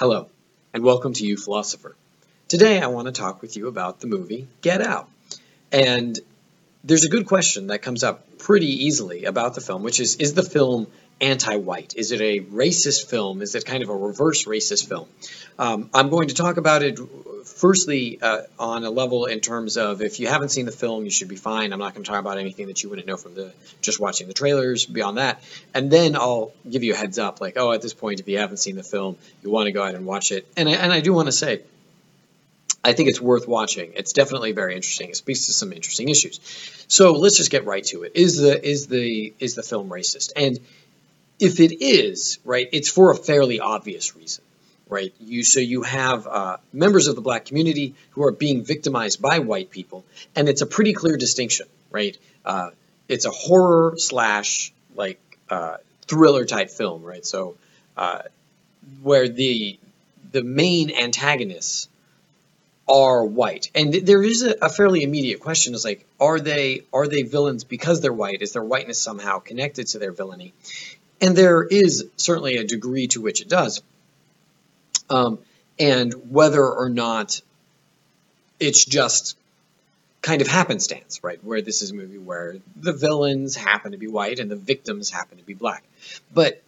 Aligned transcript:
Hello, 0.00 0.30
and 0.72 0.82
welcome 0.82 1.12
to 1.12 1.24
uPhilosopher. 1.24 1.92
Today 2.48 2.80
I 2.80 2.86
want 2.86 3.04
to 3.08 3.12
talk 3.12 3.42
with 3.42 3.58
you 3.58 3.68
about 3.68 4.00
the 4.00 4.06
movie 4.06 4.48
Get 4.62 4.80
Out. 4.80 5.10
And 5.70 6.18
there's 6.82 7.04
a 7.04 7.10
good 7.10 7.26
question 7.26 7.66
that 7.66 7.82
comes 7.82 8.02
up 8.02 8.38
pretty 8.38 8.86
easily 8.86 9.26
about 9.26 9.54
the 9.54 9.60
film, 9.60 9.82
which 9.82 10.00
is 10.00 10.16
Is 10.16 10.32
the 10.32 10.42
film 10.42 10.86
anti-white? 11.20 11.94
Is 11.96 12.12
it 12.12 12.20
a 12.20 12.40
racist 12.40 13.08
film? 13.08 13.42
Is 13.42 13.54
it 13.54 13.66
kind 13.66 13.82
of 13.82 13.88
a 13.88 13.96
reverse 13.96 14.46
racist 14.46 14.88
film? 14.88 15.08
Um, 15.58 15.90
I'm 15.92 16.08
going 16.08 16.28
to 16.28 16.34
talk 16.34 16.56
about 16.56 16.82
it 16.82 16.98
firstly 17.44 18.18
uh, 18.22 18.42
on 18.58 18.84
a 18.84 18.90
level 18.90 19.26
in 19.26 19.40
terms 19.40 19.76
of 19.76 20.00
if 20.00 20.18
you 20.20 20.28
haven't 20.28 20.48
seen 20.48 20.64
the 20.64 20.72
film, 20.72 21.04
you 21.04 21.10
should 21.10 21.28
be 21.28 21.36
fine. 21.36 21.72
I'm 21.72 21.78
not 21.78 21.94
going 21.94 22.04
to 22.04 22.10
talk 22.10 22.20
about 22.20 22.38
anything 22.38 22.68
that 22.68 22.82
you 22.82 22.88
wouldn't 22.88 23.06
know 23.06 23.16
from 23.16 23.34
the 23.34 23.52
just 23.82 24.00
watching 24.00 24.28
the 24.28 24.34
trailers. 24.34 24.86
Beyond 24.86 25.18
that, 25.18 25.42
and 25.74 25.90
then 25.90 26.16
I'll 26.16 26.52
give 26.68 26.82
you 26.82 26.94
a 26.94 26.96
heads 26.96 27.18
up, 27.18 27.40
like, 27.40 27.54
oh, 27.56 27.72
at 27.72 27.82
this 27.82 27.94
point, 27.94 28.20
if 28.20 28.28
you 28.28 28.38
haven't 28.38 28.58
seen 28.58 28.76
the 28.76 28.82
film, 28.82 29.16
you 29.42 29.50
want 29.50 29.66
to 29.66 29.72
go 29.72 29.82
ahead 29.82 29.94
and 29.94 30.06
watch 30.06 30.32
it. 30.32 30.46
And 30.56 30.68
I, 30.68 30.72
and 30.72 30.92
I 30.92 31.00
do 31.00 31.12
want 31.12 31.26
to 31.26 31.32
say. 31.32 31.62
I 32.82 32.94
think 32.94 33.10
it's 33.10 33.20
worth 33.20 33.46
watching. 33.46 33.92
It's 33.94 34.14
definitely 34.14 34.52
very 34.52 34.74
interesting. 34.74 35.10
It 35.10 35.16
speaks 35.16 35.44
to 35.46 35.52
some 35.52 35.70
interesting 35.70 36.08
issues. 36.08 36.40
So 36.88 37.12
let's 37.12 37.36
just 37.36 37.50
get 37.50 37.66
right 37.66 37.84
to 37.84 38.04
it. 38.04 38.12
Is 38.14 38.38
the 38.38 38.66
is 38.66 38.86
the 38.86 39.34
is 39.38 39.54
the 39.54 39.62
film 39.62 39.90
racist? 39.90 40.32
And 40.34 40.58
if 41.40 41.58
it 41.58 41.82
is, 41.82 42.38
right, 42.44 42.68
it's 42.70 42.90
for 42.90 43.10
a 43.10 43.16
fairly 43.16 43.60
obvious 43.60 44.14
reason, 44.14 44.44
right? 44.88 45.12
You 45.18 45.42
so 45.42 45.58
you 45.58 45.82
have 45.82 46.26
uh, 46.26 46.56
members 46.72 47.08
of 47.08 47.16
the 47.16 47.22
black 47.22 47.46
community 47.46 47.94
who 48.10 48.22
are 48.24 48.32
being 48.32 48.62
victimized 48.62 49.20
by 49.20 49.38
white 49.38 49.70
people, 49.70 50.04
and 50.36 50.48
it's 50.48 50.60
a 50.60 50.66
pretty 50.66 50.92
clear 50.92 51.16
distinction, 51.16 51.66
right? 51.90 52.16
Uh, 52.44 52.70
it's 53.08 53.24
a 53.24 53.30
horror 53.30 53.94
slash 53.96 54.72
like 54.94 55.18
uh, 55.48 55.78
thriller 56.06 56.44
type 56.44 56.70
film, 56.70 57.02
right? 57.02 57.24
So 57.24 57.56
uh, 57.96 58.22
where 59.02 59.28
the 59.28 59.78
the 60.32 60.42
main 60.42 60.90
antagonists 60.90 61.88
are 62.86 63.24
white, 63.24 63.70
and 63.74 63.94
there 63.94 64.22
is 64.22 64.42
a, 64.42 64.56
a 64.62 64.68
fairly 64.68 65.02
immediate 65.04 65.40
question: 65.40 65.74
is 65.74 65.84
like, 65.84 66.06
are 66.20 66.38
they 66.38 66.82
are 66.92 67.08
they 67.08 67.22
villains 67.22 67.64
because 67.64 68.02
they're 68.02 68.12
white? 68.12 68.42
Is 68.42 68.52
their 68.52 68.62
whiteness 68.62 69.00
somehow 69.00 69.38
connected 69.38 69.86
to 69.88 69.98
their 69.98 70.12
villainy? 70.12 70.52
And 71.20 71.36
there 71.36 71.62
is 71.62 72.06
certainly 72.16 72.56
a 72.56 72.64
degree 72.64 73.08
to 73.08 73.20
which 73.20 73.40
it 73.40 73.48
does. 73.48 73.82
Um, 75.08 75.38
and 75.78 76.12
whether 76.30 76.66
or 76.66 76.88
not 76.88 77.40
it's 78.58 78.84
just 78.84 79.36
kind 80.22 80.42
of 80.42 80.48
happenstance, 80.48 81.20
right? 81.22 81.42
Where 81.42 81.62
this 81.62 81.82
is 81.82 81.90
a 81.90 81.94
movie 81.94 82.18
where 82.18 82.56
the 82.76 82.92
villains 82.92 83.56
happen 83.56 83.92
to 83.92 83.98
be 83.98 84.06
white 84.06 84.38
and 84.38 84.50
the 84.50 84.56
victims 84.56 85.10
happen 85.10 85.38
to 85.38 85.44
be 85.44 85.54
black. 85.54 85.82
But 86.32 86.62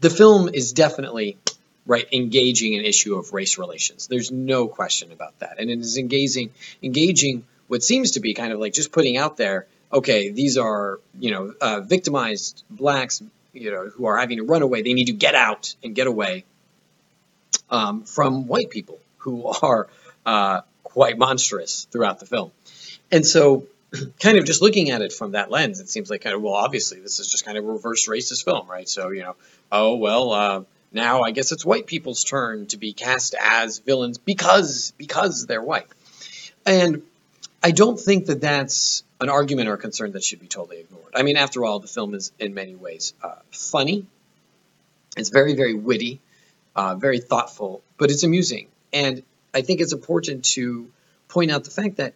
the 0.00 0.10
film 0.10 0.48
is 0.48 0.72
definitely 0.72 1.38
right 1.86 2.06
engaging 2.12 2.74
an 2.76 2.84
issue 2.84 3.16
of 3.16 3.32
race 3.32 3.58
relations. 3.58 4.06
There's 4.06 4.30
no 4.30 4.68
question 4.68 5.10
about 5.12 5.38
that. 5.40 5.58
And 5.58 5.70
it 5.70 5.78
is 5.78 5.96
engaging 5.96 6.50
engaging 6.82 7.44
what 7.68 7.82
seems 7.82 8.12
to 8.12 8.20
be 8.20 8.34
kind 8.34 8.52
of 8.52 8.60
like 8.60 8.74
just 8.74 8.92
putting 8.92 9.16
out 9.16 9.36
there, 9.36 9.66
okay, 9.92 10.30
these 10.30 10.58
are, 10.58 11.00
you 11.18 11.30
know, 11.30 11.54
uh, 11.60 11.80
victimized 11.80 12.62
blacks, 12.70 13.22
you 13.52 13.70
know, 13.70 13.88
who 13.88 14.06
are 14.06 14.18
having 14.18 14.38
to 14.38 14.44
run 14.44 14.62
away, 14.62 14.82
they 14.82 14.94
need 14.94 15.06
to 15.06 15.12
get 15.12 15.34
out 15.34 15.74
and 15.82 15.94
get 15.94 16.06
away 16.06 16.44
um, 17.70 18.04
from 18.04 18.46
white 18.46 18.70
people 18.70 18.98
who 19.18 19.46
are 19.62 19.88
uh, 20.24 20.60
quite 20.82 21.18
monstrous 21.18 21.86
throughout 21.90 22.20
the 22.20 22.26
film. 22.26 22.52
And 23.10 23.26
so, 23.26 23.66
kind 24.20 24.38
of 24.38 24.44
just 24.44 24.62
looking 24.62 24.90
at 24.90 25.02
it 25.02 25.12
from 25.12 25.32
that 25.32 25.50
lens, 25.50 25.80
it 25.80 25.88
seems 25.88 26.10
like 26.10 26.22
kind 26.22 26.34
of, 26.34 26.42
well, 26.42 26.54
obviously, 26.54 27.00
this 27.00 27.18
is 27.18 27.28
just 27.28 27.44
kind 27.44 27.58
of 27.58 27.64
a 27.64 27.68
reverse 27.68 28.08
racist 28.08 28.44
film, 28.44 28.68
right? 28.68 28.88
So, 28.88 29.10
you 29.10 29.22
know, 29.22 29.36
oh, 29.70 29.96
well, 29.96 30.32
uh, 30.32 30.62
now 30.92 31.22
I 31.22 31.30
guess 31.30 31.52
it's 31.52 31.64
white 31.64 31.86
people's 31.86 32.24
turn 32.24 32.66
to 32.68 32.76
be 32.76 32.92
cast 32.92 33.34
as 33.40 33.78
villains 33.78 34.18
because 34.18 34.92
because 34.98 35.46
they're 35.46 35.62
white. 35.62 35.86
And 36.66 37.02
I 37.62 37.70
don't 37.70 37.98
think 37.98 38.26
that 38.26 38.40
that's 38.40 39.02
an 39.22 39.30
argument 39.30 39.68
or 39.68 39.74
a 39.74 39.78
concern 39.78 40.12
that 40.12 40.24
should 40.24 40.40
be 40.40 40.48
totally 40.48 40.80
ignored. 40.80 41.12
I 41.14 41.22
mean, 41.22 41.36
after 41.36 41.64
all, 41.64 41.78
the 41.78 41.86
film 41.86 42.14
is 42.14 42.32
in 42.40 42.54
many 42.54 42.74
ways 42.74 43.14
uh, 43.22 43.36
funny. 43.52 44.06
It's 45.16 45.28
very, 45.28 45.54
very 45.54 45.74
witty, 45.74 46.20
uh, 46.74 46.96
very 46.96 47.20
thoughtful, 47.20 47.82
but 47.98 48.10
it's 48.10 48.24
amusing. 48.24 48.66
And 48.92 49.22
I 49.54 49.62
think 49.62 49.80
it's 49.80 49.92
important 49.92 50.44
to 50.56 50.90
point 51.28 51.50
out 51.52 51.64
the 51.64 51.70
fact 51.70 51.96
that 51.96 52.14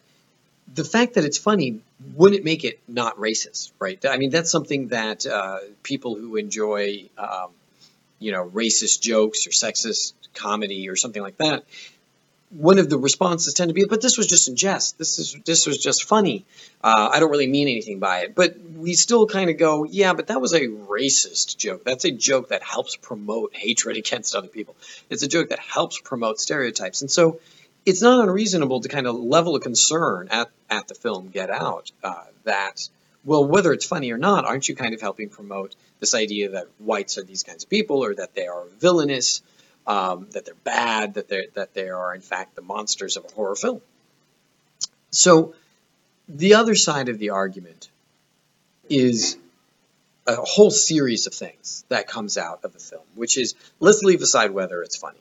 the 0.75 0.85
fact 0.85 1.15
that 1.15 1.25
it's 1.25 1.39
funny 1.39 1.81
wouldn't 2.17 2.45
make 2.45 2.65
it 2.65 2.81
not 2.89 3.17
racist, 3.19 3.71
right? 3.79 4.05
I 4.05 4.17
mean, 4.17 4.31
that's 4.31 4.51
something 4.51 4.89
that 4.89 5.25
uh, 5.25 5.59
people 5.85 6.17
who 6.17 6.35
enjoy, 6.35 7.09
um, 7.17 7.51
you 8.19 8.33
know, 8.33 8.51
racist 8.51 9.01
jokes 9.01 9.47
or 9.47 9.51
sexist 9.51 10.15
comedy 10.35 10.89
or 10.89 10.97
something 10.97 11.23
like 11.23 11.37
that 11.37 11.65
one 12.51 12.79
of 12.79 12.89
the 12.89 12.99
responses 12.99 13.55
tend 13.55 13.71
to 13.71 13.75
be, 13.75 13.85
but 13.89 14.01
this 14.01 14.17
was 14.17 14.27
just 14.27 14.49
in 14.49 14.57
jest. 14.57 14.99
This 14.99 15.19
is 15.19 15.37
this 15.45 15.67
was 15.67 15.79
just 15.79 16.05
funny. 16.05 16.45
Uh, 16.83 17.11
I 17.13 17.21
don't 17.21 17.31
really 17.31 17.49
mean 17.49 17.69
anything 17.69 17.99
by 17.99 18.21
it. 18.21 18.35
But 18.35 18.57
we 18.61 18.95
still 18.95 19.27
kind 19.27 19.51
of 19.51 19.59
go, 19.59 19.85
yeah, 19.85 20.13
but 20.13 20.29
that 20.29 20.41
was 20.41 20.53
a 20.55 20.61
racist 20.61 21.57
joke. 21.57 21.85
That's 21.85 22.05
a 22.05 22.11
joke 22.11 22.51
that 22.51 22.63
helps 22.63 22.97
promote 22.97 23.55
hatred 23.55 23.97
against 23.97 24.35
other 24.35 24.49
people. 24.49 24.77
It's 25.11 25.23
a 25.23 25.29
joke 25.29 25.49
that 25.49 25.59
helps 25.59 26.01
promote 26.01 26.41
stereotypes. 26.41 27.01
And 27.01 27.11
so 27.11 27.41
it's 27.85 28.03
not 28.03 28.29
unreasonable 28.29 28.81
to 28.81 28.89
kind 28.89 29.07
of 29.07 29.17
level 29.17 29.57
a 29.57 29.61
concern 29.61 30.29
at, 30.31 30.51
at 30.71 30.89
the 30.89 30.95
film 30.95 31.29
Get 31.29 31.51
Out 31.51 31.91
uh, 32.03 32.25
that, 32.45 32.89
well, 33.25 33.45
whether 33.45 33.73
it's 33.73 33.85
funny 33.85 34.13
or 34.13 34.19
not, 34.19 34.45
aren't 34.45 34.69
you 34.69 34.75
kind 34.75 34.95
of 34.95 35.01
helping 35.01 35.29
promote 35.29 35.75
this 36.01 36.15
idea 36.15 36.51
that 36.51 36.67
whites 36.79 37.19
are 37.19 37.23
these 37.23 37.43
kinds 37.43 37.65
of 37.65 37.71
people 37.71 38.05
or 38.05 38.15
that 38.15 38.35
they 38.35 38.47
are 38.47 38.65
villainous? 38.81 39.43
Um, 39.87 40.29
that 40.33 40.45
they're 40.45 40.55
bad, 40.65 41.15
that 41.15 41.29
they 41.29 41.49
that 41.55 41.75
they 41.75 41.89
are 41.89 42.15
in 42.15 42.21
fact 42.21 42.55
the 42.55 42.63
monsters 42.63 43.17
of 43.17 43.25
a 43.25 43.29
horror 43.29 43.55
film. 43.55 43.81
So 45.11 45.55
the 46.29 46.55
other 46.55 46.75
side 46.75 47.09
of 47.09 47.19
the 47.19 47.31
argument 47.31 47.89
is 48.89 49.37
a 50.27 50.35
whole 50.37 50.71
series 50.71 51.27
of 51.27 51.35
things 51.35 51.85
that 51.89 52.09
comes 52.09 52.37
out 52.37 52.61
of 52.65 52.73
the 52.73 52.79
film, 52.79 53.05
which 53.15 53.39
is 53.39 53.55
let's 53.79 54.03
leave 54.03 54.23
aside 54.23 54.51
whether 54.51 54.83
it's 54.83 54.97
funny. 54.97 55.19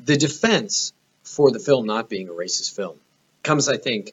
The 0.00 0.16
defense 0.16 0.92
for 1.22 1.50
the 1.50 1.58
film 1.58 1.86
not 1.86 2.08
being 2.08 2.28
a 2.28 2.32
racist 2.32 2.74
film 2.74 2.96
comes, 3.42 3.68
I 3.68 3.76
think, 3.76 4.12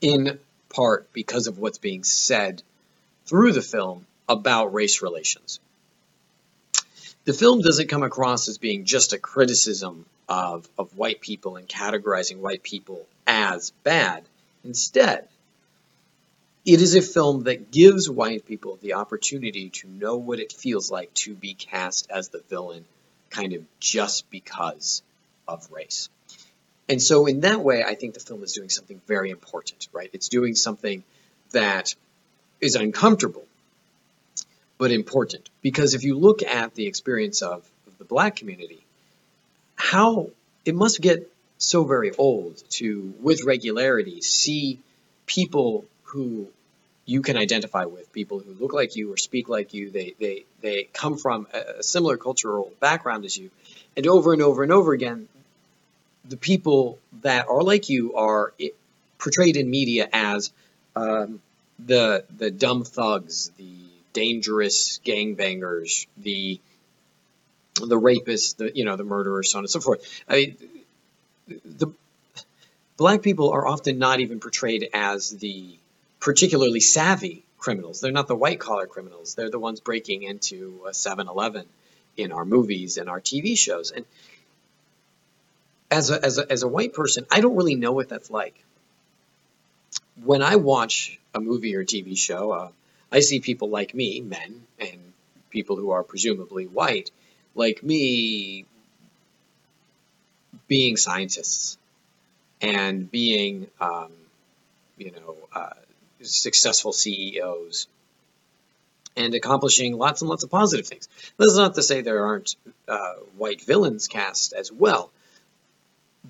in 0.00 0.38
part 0.70 1.12
because 1.12 1.46
of 1.46 1.58
what's 1.58 1.78
being 1.78 2.04
said 2.04 2.62
through 3.26 3.52
the 3.52 3.62
film 3.62 4.06
about 4.28 4.72
race 4.72 5.02
relations 5.02 5.60
the 7.24 7.32
film 7.32 7.60
doesn't 7.60 7.88
come 7.88 8.02
across 8.02 8.48
as 8.48 8.58
being 8.58 8.84
just 8.84 9.12
a 9.12 9.18
criticism 9.18 10.06
of, 10.28 10.68
of 10.78 10.96
white 10.96 11.20
people 11.20 11.56
and 11.56 11.68
categorizing 11.68 12.38
white 12.38 12.62
people 12.62 13.06
as 13.26 13.72
bad. 13.82 14.24
Instead, 14.64 15.28
it 16.64 16.80
is 16.80 16.94
a 16.94 17.02
film 17.02 17.44
that 17.44 17.70
gives 17.70 18.08
white 18.08 18.46
people 18.46 18.78
the 18.80 18.94
opportunity 18.94 19.70
to 19.70 19.88
know 19.88 20.16
what 20.16 20.40
it 20.40 20.52
feels 20.52 20.90
like 20.90 21.12
to 21.14 21.34
be 21.34 21.54
cast 21.54 22.10
as 22.10 22.28
the 22.28 22.42
villain, 22.48 22.84
kind 23.30 23.52
of 23.52 23.62
just 23.80 24.30
because 24.30 25.02
of 25.48 25.70
race. 25.70 26.08
And 26.88 27.00
so, 27.00 27.26
in 27.26 27.40
that 27.40 27.60
way, 27.60 27.84
I 27.84 27.94
think 27.94 28.14
the 28.14 28.20
film 28.20 28.42
is 28.42 28.52
doing 28.52 28.68
something 28.68 29.00
very 29.06 29.30
important, 29.30 29.88
right? 29.92 30.10
It's 30.12 30.28
doing 30.28 30.54
something 30.54 31.04
that 31.52 31.94
is 32.60 32.74
uncomfortable 32.74 33.46
but 34.80 34.90
important. 34.90 35.50
Because 35.60 35.92
if 35.92 36.04
you 36.04 36.18
look 36.18 36.42
at 36.42 36.74
the 36.74 36.86
experience 36.86 37.42
of, 37.42 37.62
the 37.98 38.04
black 38.06 38.36
community, 38.36 38.82
how 39.76 40.30
it 40.64 40.74
must 40.74 41.02
get 41.02 41.30
so 41.58 41.84
very 41.84 42.12
old 42.16 42.56
to, 42.70 43.12
with 43.20 43.44
regularity, 43.44 44.22
see 44.22 44.80
people 45.26 45.84
who 46.04 46.48
you 47.04 47.20
can 47.20 47.36
identify 47.36 47.84
with, 47.84 48.10
people 48.10 48.38
who 48.38 48.54
look 48.54 48.72
like 48.72 48.96
you 48.96 49.12
or 49.12 49.18
speak 49.18 49.50
like 49.50 49.74
you, 49.74 49.90
they, 49.90 50.14
they, 50.18 50.44
they 50.62 50.84
come 50.94 51.18
from 51.18 51.46
a, 51.52 51.82
similar 51.82 52.16
cultural 52.16 52.72
background 52.80 53.26
as 53.26 53.36
you, 53.36 53.50
and 53.98 54.06
over 54.06 54.32
and 54.32 54.40
over 54.40 54.62
and 54.62 54.72
over 54.72 54.94
again, 54.94 55.28
the 56.24 56.38
people 56.38 56.98
that 57.20 57.48
are 57.48 57.62
like 57.62 57.90
you 57.90 58.14
are 58.14 58.54
portrayed 59.18 59.58
in 59.58 59.68
media 59.68 60.08
as 60.10 60.52
um, 60.96 61.42
the 61.78 62.24
the 62.38 62.50
dumb 62.50 62.84
thugs, 62.84 63.50
the 63.58 63.89
dangerous 64.12 65.00
gangbangers, 65.04 66.06
the 66.16 66.60
the 67.74 68.00
rapists, 68.00 68.56
the 68.56 68.76
you 68.76 68.84
know 68.84 68.96
the 68.96 69.04
murderers, 69.04 69.52
so 69.52 69.58
on 69.58 69.64
and 69.64 69.70
so 69.70 69.80
forth. 69.80 70.22
I 70.28 70.34
mean, 70.36 70.56
the 71.64 71.92
black 72.96 73.22
people 73.22 73.50
are 73.50 73.66
often 73.66 73.98
not 73.98 74.20
even 74.20 74.40
portrayed 74.40 74.90
as 74.92 75.30
the 75.30 75.78
particularly 76.20 76.80
savvy 76.80 77.44
criminals. 77.58 78.00
They're 78.00 78.12
not 78.12 78.28
the 78.28 78.36
white 78.36 78.60
collar 78.60 78.86
criminals. 78.86 79.34
They're 79.34 79.50
the 79.50 79.58
ones 79.58 79.80
breaking 79.80 80.22
into 80.22 80.82
a 80.86 80.90
7-Eleven 80.90 81.66
in 82.16 82.32
our 82.32 82.44
movies 82.44 82.98
and 82.98 83.08
our 83.08 83.20
TV 83.20 83.56
shows. 83.56 83.90
And 83.90 84.04
as 85.90 86.10
a, 86.10 86.24
as 86.24 86.38
a, 86.38 86.52
as 86.52 86.62
a 86.62 86.68
white 86.68 86.92
person, 86.92 87.26
I 87.30 87.40
don't 87.40 87.56
really 87.56 87.74
know 87.74 87.92
what 87.92 88.08
that's 88.08 88.30
like. 88.30 88.54
When 90.22 90.42
I 90.42 90.56
watch 90.56 91.18
a 91.34 91.40
movie 91.40 91.76
or 91.76 91.84
TV 91.84 92.16
show, 92.16 92.50
uh, 92.50 92.68
I 93.12 93.20
see 93.20 93.40
people 93.40 93.68
like 93.68 93.94
me, 93.94 94.20
men, 94.20 94.62
and 94.78 95.12
people 95.50 95.76
who 95.76 95.90
are 95.90 96.02
presumably 96.02 96.66
white, 96.66 97.10
like 97.54 97.82
me 97.82 98.64
being 100.68 100.96
scientists 100.96 101.76
and 102.60 103.10
being, 103.10 103.66
um, 103.80 104.12
you 104.96 105.10
know, 105.12 105.36
uh, 105.54 105.70
successful 106.22 106.92
CEOs 106.92 107.88
and 109.16 109.34
accomplishing 109.34 109.96
lots 109.96 110.22
and 110.22 110.28
lots 110.28 110.44
of 110.44 110.50
positive 110.50 110.86
things. 110.86 111.08
That's 111.36 111.56
not 111.56 111.74
to 111.74 111.82
say 111.82 112.02
there 112.02 112.26
aren't 112.26 112.54
uh, 112.86 113.14
white 113.36 113.62
villains 113.62 114.06
cast 114.06 114.52
as 114.52 114.70
well, 114.70 115.10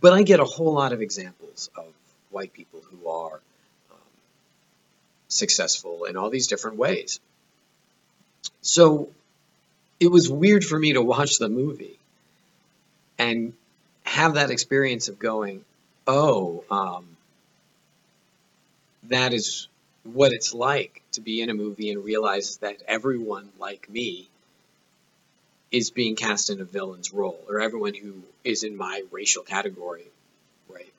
but 0.01 0.13
I 0.13 0.23
get 0.23 0.41
a 0.41 0.45
whole 0.45 0.73
lot 0.75 0.93
of 0.93 1.03
examples 1.03 1.71
of 1.77 1.93
white 2.31 2.53
people 2.53 2.81
who 2.81 3.09
are 3.09 3.41
successful 5.31 6.05
in 6.05 6.17
all 6.17 6.29
these 6.29 6.47
different 6.47 6.77
ways. 6.77 7.21
So 8.61 9.09
it 9.99 10.11
was 10.11 10.31
weird 10.31 10.65
for 10.65 10.79
me 10.79 10.93
to 10.93 11.03
watch 11.03 11.39
the 11.39 11.49
movie 11.49 11.99
and 13.19 13.55
have 14.05 14.35
that 14.35 14.51
experience 14.51 15.09
of 15.09 15.19
going, 15.19 15.65
oh, 16.07 16.65
um, 16.71 17.17
that 19.05 19.33
is 19.33 19.69
what 20.05 20.33
it's 20.33 20.55
like 20.55 21.03
to 21.13 21.21
be 21.21 21.43
in 21.43 21.51
a 21.51 21.55
movie 21.55 21.91
and 21.91 22.05
realize 22.05 22.57
that 22.59 22.77
everyone 22.87 23.49
like 23.59 23.89
me 23.89 24.29
is 25.71 25.91
being 25.91 26.17
cast 26.17 26.51
in 26.51 26.61
a 26.61 26.65
villain's 26.65 27.13
role, 27.13 27.41
or 27.49 27.61
everyone 27.61 27.95
who 27.95 28.15
is 28.43 28.65
in 28.65 28.77
my 28.77 29.03
racial 29.13 29.45
category, 29.45 30.07
right, 30.69 30.93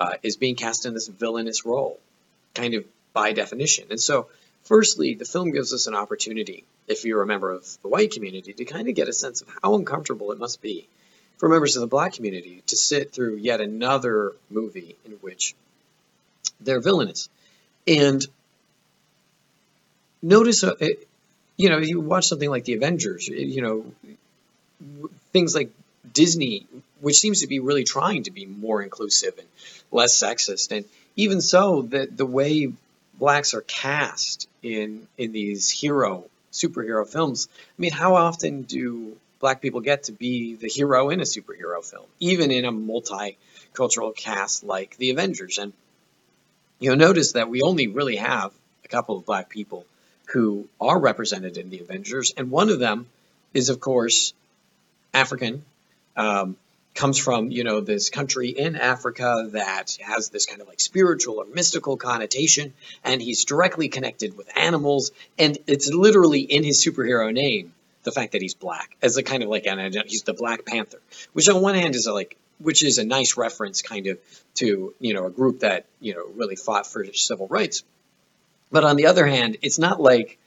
uh, 0.00 0.14
is 0.22 0.36
being 0.36 0.54
cast 0.56 0.86
in 0.86 0.94
this 0.94 1.08
villainous 1.08 1.66
role, 1.66 1.98
kind 2.54 2.74
of 2.74 2.84
by 3.14 3.32
definition. 3.32 3.86
And 3.88 4.00
so, 4.00 4.28
firstly, 4.64 5.14
the 5.14 5.24
film 5.24 5.52
gives 5.52 5.72
us 5.72 5.86
an 5.86 5.94
opportunity, 5.94 6.64
if 6.86 7.06
you're 7.06 7.22
a 7.22 7.26
member 7.26 7.50
of 7.50 7.66
the 7.80 7.88
white 7.88 8.10
community, 8.10 8.52
to 8.52 8.64
kind 8.66 8.88
of 8.88 8.94
get 8.94 9.08
a 9.08 9.12
sense 9.14 9.40
of 9.40 9.48
how 9.62 9.74
uncomfortable 9.76 10.32
it 10.32 10.38
must 10.38 10.60
be 10.60 10.86
for 11.38 11.48
members 11.48 11.76
of 11.76 11.80
the 11.80 11.86
black 11.86 12.12
community 12.12 12.62
to 12.66 12.76
sit 12.76 13.12
through 13.12 13.36
yet 13.36 13.60
another 13.60 14.32
movie 14.50 14.96
in 15.06 15.12
which 15.22 15.54
they're 16.60 16.80
villainous. 16.80 17.28
And 17.86 18.24
notice, 20.22 20.62
uh, 20.64 20.74
you 21.56 21.68
know, 21.70 21.78
you 21.78 22.00
watch 22.00 22.26
something 22.28 22.50
like 22.50 22.64
the 22.64 22.74
Avengers, 22.74 23.28
you 23.28 23.62
know, 23.62 23.86
things 25.32 25.54
like 25.54 25.70
Disney, 26.12 26.66
which 27.00 27.16
seems 27.16 27.40
to 27.40 27.46
be 27.46 27.60
really 27.60 27.84
trying 27.84 28.24
to 28.24 28.30
be 28.30 28.46
more 28.46 28.82
inclusive 28.82 29.38
and 29.38 29.48
less 29.90 30.16
sexist, 30.16 30.72
and 30.72 30.84
even 31.16 31.40
so, 31.40 31.82
the 31.82 32.08
the 32.10 32.26
way 32.26 32.72
blacks 33.18 33.54
are 33.54 33.62
cast 33.62 34.48
in 34.62 35.06
in 35.18 35.32
these 35.32 35.70
hero 35.70 36.24
superhero 36.52 37.06
films. 37.06 37.48
I 37.52 37.82
mean, 37.82 37.92
how 37.92 38.14
often 38.14 38.62
do 38.62 39.16
black 39.40 39.60
people 39.60 39.80
get 39.80 40.04
to 40.04 40.12
be 40.12 40.54
the 40.54 40.68
hero 40.68 41.10
in 41.10 41.20
a 41.20 41.24
superhero 41.24 41.84
film, 41.84 42.06
even 42.20 42.50
in 42.50 42.64
a 42.64 42.72
multicultural 42.72 44.16
cast 44.16 44.64
like 44.64 44.96
the 44.96 45.10
Avengers? 45.10 45.58
And 45.58 45.72
you'll 46.78 46.96
notice 46.96 47.32
that 47.32 47.48
we 47.48 47.62
only 47.62 47.88
really 47.88 48.16
have 48.16 48.52
a 48.84 48.88
couple 48.88 49.16
of 49.18 49.26
black 49.26 49.48
people 49.48 49.84
who 50.26 50.68
are 50.80 50.98
represented 50.98 51.56
in 51.56 51.70
the 51.70 51.80
Avengers, 51.80 52.32
and 52.36 52.50
one 52.50 52.70
of 52.70 52.78
them 52.78 53.06
is, 53.52 53.68
of 53.68 53.80
course, 53.80 54.32
African. 55.12 55.64
Um, 56.16 56.56
comes 56.94 57.18
from 57.18 57.50
you 57.50 57.64
know 57.64 57.80
this 57.80 58.10
country 58.10 58.50
in 58.50 58.76
Africa 58.76 59.48
that 59.52 59.98
has 60.00 60.30
this 60.30 60.46
kind 60.46 60.60
of 60.60 60.68
like 60.68 60.80
spiritual 60.80 61.38
or 61.38 61.46
mystical 61.46 61.96
connotation, 61.96 62.72
and 63.02 63.20
he's 63.20 63.44
directly 63.44 63.88
connected 63.88 64.36
with 64.36 64.48
animals, 64.56 65.10
and 65.38 65.58
it's 65.66 65.92
literally 65.92 66.40
in 66.40 66.62
his 66.62 66.84
superhero 66.84 67.32
name 67.32 67.72
the 68.04 68.12
fact 68.12 68.32
that 68.32 68.42
he's 68.42 68.54
black 68.54 68.96
as 69.02 69.16
a 69.16 69.22
kind 69.22 69.42
of 69.42 69.48
like 69.48 69.66
and 69.66 69.94
he's 70.06 70.22
the 70.22 70.34
Black 70.34 70.64
Panther, 70.64 71.00
which 71.32 71.48
on 71.48 71.60
one 71.60 71.74
hand 71.74 71.94
is 71.94 72.06
a, 72.06 72.12
like 72.12 72.36
which 72.58 72.84
is 72.84 72.98
a 72.98 73.04
nice 73.04 73.36
reference 73.36 73.82
kind 73.82 74.06
of 74.06 74.18
to 74.54 74.94
you 75.00 75.14
know 75.14 75.26
a 75.26 75.30
group 75.30 75.60
that 75.60 75.86
you 76.00 76.14
know 76.14 76.24
really 76.34 76.56
fought 76.56 76.86
for 76.86 77.04
civil 77.12 77.48
rights, 77.48 77.82
but 78.70 78.84
on 78.84 78.96
the 78.96 79.06
other 79.06 79.26
hand, 79.26 79.56
it's 79.62 79.78
not 79.78 80.00
like 80.00 80.38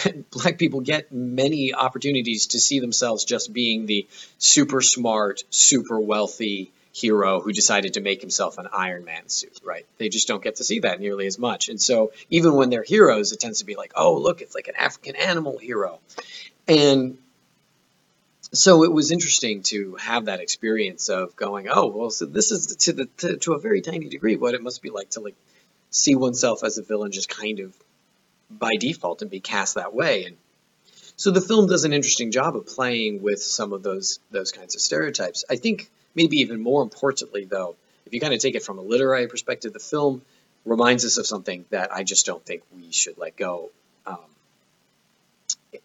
black 0.30 0.58
people 0.58 0.80
get 0.80 1.12
many 1.12 1.74
opportunities 1.74 2.48
to 2.48 2.60
see 2.60 2.80
themselves 2.80 3.24
just 3.24 3.52
being 3.52 3.86
the 3.86 4.06
super 4.38 4.80
smart, 4.80 5.42
super 5.50 6.00
wealthy 6.00 6.72
hero 6.92 7.40
who 7.40 7.52
decided 7.52 7.94
to 7.94 8.00
make 8.00 8.20
himself 8.20 8.58
an 8.58 8.68
Iron 8.72 9.04
Man 9.04 9.28
suit, 9.28 9.60
right? 9.64 9.86
They 9.98 10.08
just 10.08 10.28
don't 10.28 10.42
get 10.42 10.56
to 10.56 10.64
see 10.64 10.80
that 10.80 11.00
nearly 11.00 11.26
as 11.26 11.38
much. 11.38 11.68
And 11.68 11.80
so 11.80 12.12
even 12.28 12.54
when 12.54 12.70
they're 12.70 12.82
heroes, 12.82 13.32
it 13.32 13.40
tends 13.40 13.60
to 13.60 13.64
be 13.64 13.76
like, 13.76 13.92
oh, 13.96 14.16
look, 14.18 14.42
it's 14.42 14.54
like 14.54 14.68
an 14.68 14.76
African 14.76 15.16
animal 15.16 15.58
hero. 15.58 16.00
And 16.68 17.16
so 18.52 18.84
it 18.84 18.92
was 18.92 19.10
interesting 19.10 19.62
to 19.64 19.96
have 19.96 20.26
that 20.26 20.40
experience 20.40 21.08
of 21.08 21.34
going, 21.36 21.68
oh, 21.70 21.86
well, 21.86 22.10
so 22.10 22.26
this 22.26 22.52
is 22.52 22.76
to 22.76 22.92
the 22.92 23.06
to, 23.18 23.36
to 23.38 23.54
a 23.54 23.58
very 23.58 23.80
tiny 23.80 24.08
degree 24.08 24.36
what 24.36 24.54
it 24.54 24.62
must 24.62 24.82
be 24.82 24.90
like 24.90 25.10
to 25.10 25.20
like 25.20 25.34
see 25.90 26.14
oneself 26.14 26.62
as 26.62 26.76
a 26.76 26.82
villain 26.82 27.12
just 27.12 27.28
kind 27.28 27.60
of 27.60 27.74
by 28.58 28.76
default 28.78 29.22
and 29.22 29.30
be 29.30 29.40
cast 29.40 29.74
that 29.74 29.94
way. 29.94 30.24
And 30.24 30.36
so 31.16 31.30
the 31.30 31.40
film 31.40 31.66
does 31.66 31.84
an 31.84 31.92
interesting 31.92 32.30
job 32.30 32.56
of 32.56 32.66
playing 32.66 33.22
with 33.22 33.42
some 33.42 33.72
of 33.72 33.82
those 33.82 34.18
those 34.30 34.52
kinds 34.52 34.74
of 34.74 34.80
stereotypes. 34.80 35.44
I 35.48 35.56
think 35.56 35.90
maybe 36.14 36.38
even 36.38 36.60
more 36.60 36.82
importantly, 36.82 37.44
though, 37.44 37.76
if 38.06 38.12
you 38.12 38.20
kind 38.20 38.34
of 38.34 38.40
take 38.40 38.54
it 38.54 38.62
from 38.62 38.78
a 38.78 38.82
literary 38.82 39.28
perspective, 39.28 39.72
the 39.72 39.78
film 39.78 40.22
reminds 40.64 41.04
us 41.04 41.18
of 41.18 41.26
something 41.26 41.64
that 41.70 41.92
I 41.92 42.04
just 42.04 42.26
don't 42.26 42.44
think 42.44 42.62
we 42.74 42.92
should 42.92 43.18
let 43.18 43.36
go. 43.36 43.70
Um, 44.06 44.18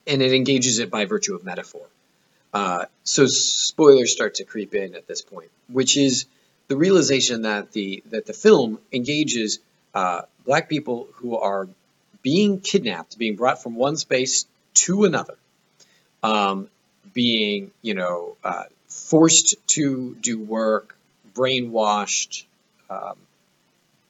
and 0.06 0.22
it 0.22 0.34
engages 0.34 0.80
it 0.80 0.90
by 0.90 1.06
virtue 1.06 1.36
of 1.36 1.44
metaphor. 1.44 1.86
Uh, 2.54 2.86
so 3.04 3.28
spoilers 3.28 4.12
start 4.12 4.36
to 4.36 4.44
creep 4.44 4.74
in 4.74 4.96
at 4.96 5.08
this 5.08 5.22
point, 5.22 5.50
which 5.68 5.98
is 5.98 6.25
the 6.68 6.78
realization 6.78 7.44
that 7.44 7.72
the 7.72 8.04
that 8.10 8.25
the 8.25 8.34
film 8.34 8.80
engages 8.92 9.60
uh, 9.94 10.22
black 10.46 10.69
people 10.69 11.08
who 11.16 11.38
are 11.38 11.68
being 12.28 12.60
kidnapped, 12.60 13.18
being 13.18 13.38
brought 13.38 13.64
from 13.64 13.74
one 13.76 13.96
space 13.96 14.46
to 14.74 15.06
another, 15.06 15.36
um, 16.22 16.68
being, 17.14 17.72
you 17.82 17.94
know, 17.94 18.36
uh, 18.44 18.64
forced 18.90 19.56
to 19.66 20.14
do 20.20 20.38
work, 20.38 20.98
brainwashed, 21.34 22.44
um, 22.90 23.16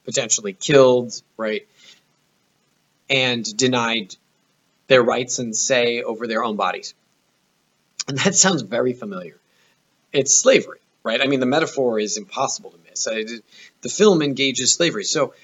potentially 0.04 0.52
killed, 0.52 1.22
right, 1.36 1.64
and 3.08 3.56
denied 3.56 4.16
their 4.88 5.04
rights 5.04 5.38
and 5.38 5.54
say 5.54 6.02
over 6.02 6.26
their 6.26 6.42
own 6.42 6.56
bodies. 6.56 6.94
And 8.08 8.18
that 8.18 8.34
sounds 8.34 8.62
very 8.62 8.94
familiar. 8.94 9.36
It's 10.12 10.34
slavery, 10.34 10.80
right? 11.04 11.22
I 11.22 11.28
mean, 11.28 11.38
the 11.38 11.46
metaphor 11.46 12.00
is 12.00 12.16
impossible 12.16 12.70
to 12.70 12.78
miss. 12.90 13.06
I, 13.06 13.26
the 13.82 13.88
film 13.88 14.22
engages 14.22 14.72
slavery. 14.72 15.04
So 15.04 15.34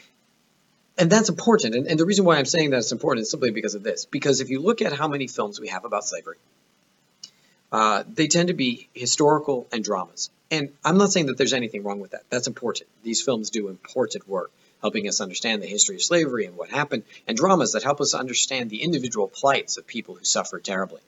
and 0.97 1.11
that's 1.11 1.29
important. 1.29 1.75
And, 1.75 1.87
and, 1.87 1.99
the 1.99 2.07
reason 2.07 2.25
why 2.25 2.37
I'm 2.37 2.45
saying 2.45 2.71
that 2.71 2.79
it's 2.79 2.93
important 2.93 3.23
is 3.23 3.31
simply 3.31 3.51
because 3.51 3.75
of 3.75 3.83
this. 3.83 4.05
Because 4.07 4.41
if 4.41 4.51
you 4.51 4.61
look 4.61 4.81
at 4.83 4.93
how 4.93 5.09
many 5.09 5.27
films 5.27 5.61
we 5.61 5.69
have 5.69 5.85
about 5.85 6.05
slavery, 6.05 6.37
uh, 7.73 8.05
they 8.09 8.29
tend 8.29 8.49
to 8.49 8.55
be 8.55 8.89
historical 8.95 9.67
and 9.73 9.83
dramas. 9.83 10.31
And 10.51 10.71
I'm 10.85 10.99
not 10.99 11.11
saying 11.11 11.27
that 11.27 11.37
there's 11.37 11.53
anything 11.53 11.83
wrong 11.83 11.99
with 11.99 12.13
that. 12.13 12.23
That's 12.31 12.47
important. 12.47 12.89
These 13.03 13.23
films 13.23 13.51
do 13.51 13.69
important 13.69 14.29
work, 14.29 14.53
helping 14.81 15.09
us 15.09 15.21
understand 15.21 15.63
the 15.63 15.67
history 15.67 15.97
of 15.97 16.03
slavery 16.03 16.47
and 16.47 16.57
what 16.57 16.71
happened, 16.71 17.03
and 17.27 17.37
dramas 17.37 17.73
that 17.73 17.83
help 17.83 18.01
us 18.01 18.15
understand 18.15 18.71
the 18.71 18.83
individual 18.83 19.27
plights 19.27 19.77
of 19.77 19.89
people 19.89 20.15
who 20.15 20.25
suffer 20.25 20.61
terribly. 20.61 21.01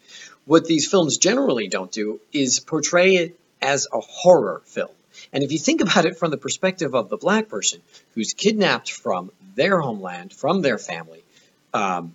What 0.47 0.65
these 0.65 0.91
films 0.91 1.19
generally 1.19 1.69
don't 1.69 1.93
do 1.93 2.21
is 2.33 2.59
portray 2.59 3.17
it 3.17 3.39
as 3.63 3.87
a 3.93 4.01
horror 4.01 4.63
film. 4.65 4.91
And 5.33 5.43
if 5.43 5.53
you 5.53 5.59
think 5.59 5.81
about 5.81 6.05
it 6.05 6.19
from 6.19 6.31
the 6.31 6.37
perspective 6.37 6.95
of 6.95 7.09
the 7.09 7.17
black 7.17 7.49
person 7.49 7.81
who's 8.15 8.35
kidnapped 8.35 8.91
from 8.91 9.31
their 9.57 9.81
homeland, 9.81 10.33
from 10.33 10.63
their 10.63 10.79
family, 10.79 11.25
um, 11.75 12.15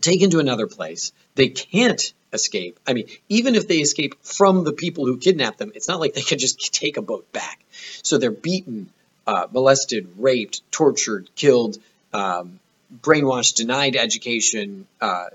taken 0.00 0.30
to 0.30 0.38
another 0.38 0.66
place, 0.66 1.12
they 1.34 1.48
can't 1.48 2.12
escape. 2.32 2.78
I 2.86 2.92
mean, 2.92 3.08
even 3.28 3.54
if 3.54 3.68
they 3.68 3.78
escape 3.78 4.14
from 4.22 4.64
the 4.64 4.72
people 4.72 5.06
who 5.06 5.18
kidnapped 5.18 5.58
them, 5.58 5.72
it's 5.74 5.88
not 5.88 6.00
like 6.00 6.14
they 6.14 6.22
can 6.22 6.38
just 6.38 6.72
take 6.82 6.96
a 6.96 7.02
boat 7.02 7.30
back. 7.32 7.60
So 8.02 8.18
they're 8.18 8.30
beaten, 8.30 8.90
uh, 9.26 9.46
molested, 9.52 10.08
raped, 10.16 10.62
tortured, 10.70 11.28
killed, 11.34 11.78
um, 12.12 12.60
brainwashed, 13.02 13.56
denied 13.56 13.96
education, 13.96 14.86
uh, 15.00 15.26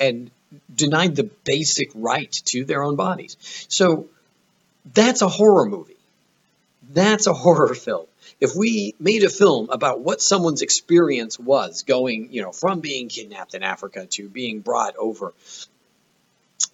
and 0.00 0.30
denied 0.74 1.16
the 1.16 1.30
basic 1.44 1.90
right 1.94 2.30
to 2.46 2.64
their 2.64 2.82
own 2.82 2.96
bodies. 2.96 3.36
So 3.68 4.08
that's 4.94 5.22
a 5.22 5.28
horror 5.28 5.66
movie. 5.66 5.96
That's 6.90 7.26
a 7.26 7.34
horror 7.34 7.74
film. 7.86 8.06
If 8.40 8.54
we 8.54 8.94
made 9.00 9.24
a 9.24 9.28
film 9.28 9.68
about 9.70 10.00
what 10.00 10.22
someone's 10.22 10.62
experience 10.62 11.38
was 11.38 11.82
going, 11.82 12.32
you 12.32 12.42
know, 12.42 12.52
from 12.52 12.80
being 12.80 13.08
kidnapped 13.08 13.54
in 13.54 13.62
Africa 13.62 14.06
to 14.06 14.28
being 14.28 14.60
brought 14.60 14.96
over 14.96 15.34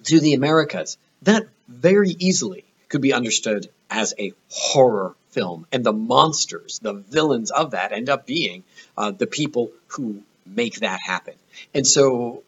to 0.05 0.21
the 0.21 0.35
Americas, 0.35 0.99
that 1.23 1.47
very 1.69 2.11
easily 2.19 2.65
could 2.89 3.01
be 3.01 3.13
understood 3.13 3.69
as 3.91 4.15
a 4.19 4.33
horror 4.51 5.15
film. 5.31 5.67
And 5.73 5.85
the 5.85 5.93
monsters, 5.93 6.79
the 6.81 6.93
villains 6.93 7.51
of 7.51 7.71
that, 7.71 7.93
end 7.93 8.09
up 8.09 8.27
being 8.27 8.63
uh, 8.97 9.11
the 9.11 9.27
people 9.27 9.71
who 9.89 10.23
make 10.47 10.81
that 10.81 11.01
happen. 11.03 11.35
And 11.73 11.87
so 11.87 12.43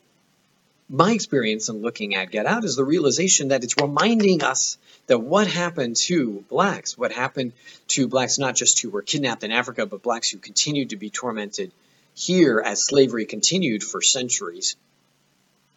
my 0.88 1.12
experience 1.12 1.68
in 1.68 1.82
looking 1.82 2.14
at 2.14 2.30
Get 2.30 2.46
Out 2.46 2.64
is 2.64 2.76
the 2.76 2.84
realization 2.84 3.48
that 3.48 3.64
it's 3.64 3.76
reminding 3.80 4.42
us 4.42 4.78
that 5.06 5.18
what 5.18 5.46
happened 5.46 5.96
to 5.96 6.44
blacks, 6.48 6.96
what 6.96 7.12
happened 7.12 7.52
to 7.88 8.08
blacks 8.08 8.38
not 8.38 8.54
just 8.54 8.80
who 8.80 8.90
were 8.90 9.02
kidnapped 9.02 9.44
in 9.44 9.52
Africa, 9.52 9.86
but 9.86 10.02
blacks 10.02 10.30
who 10.30 10.38
continued 10.38 10.90
to 10.90 10.96
be 10.96 11.10
tormented 11.10 11.72
here 12.14 12.62
as 12.64 12.84
slavery 12.84 13.26
continued 13.26 13.82
for 13.82 14.00
centuries, 14.00 14.76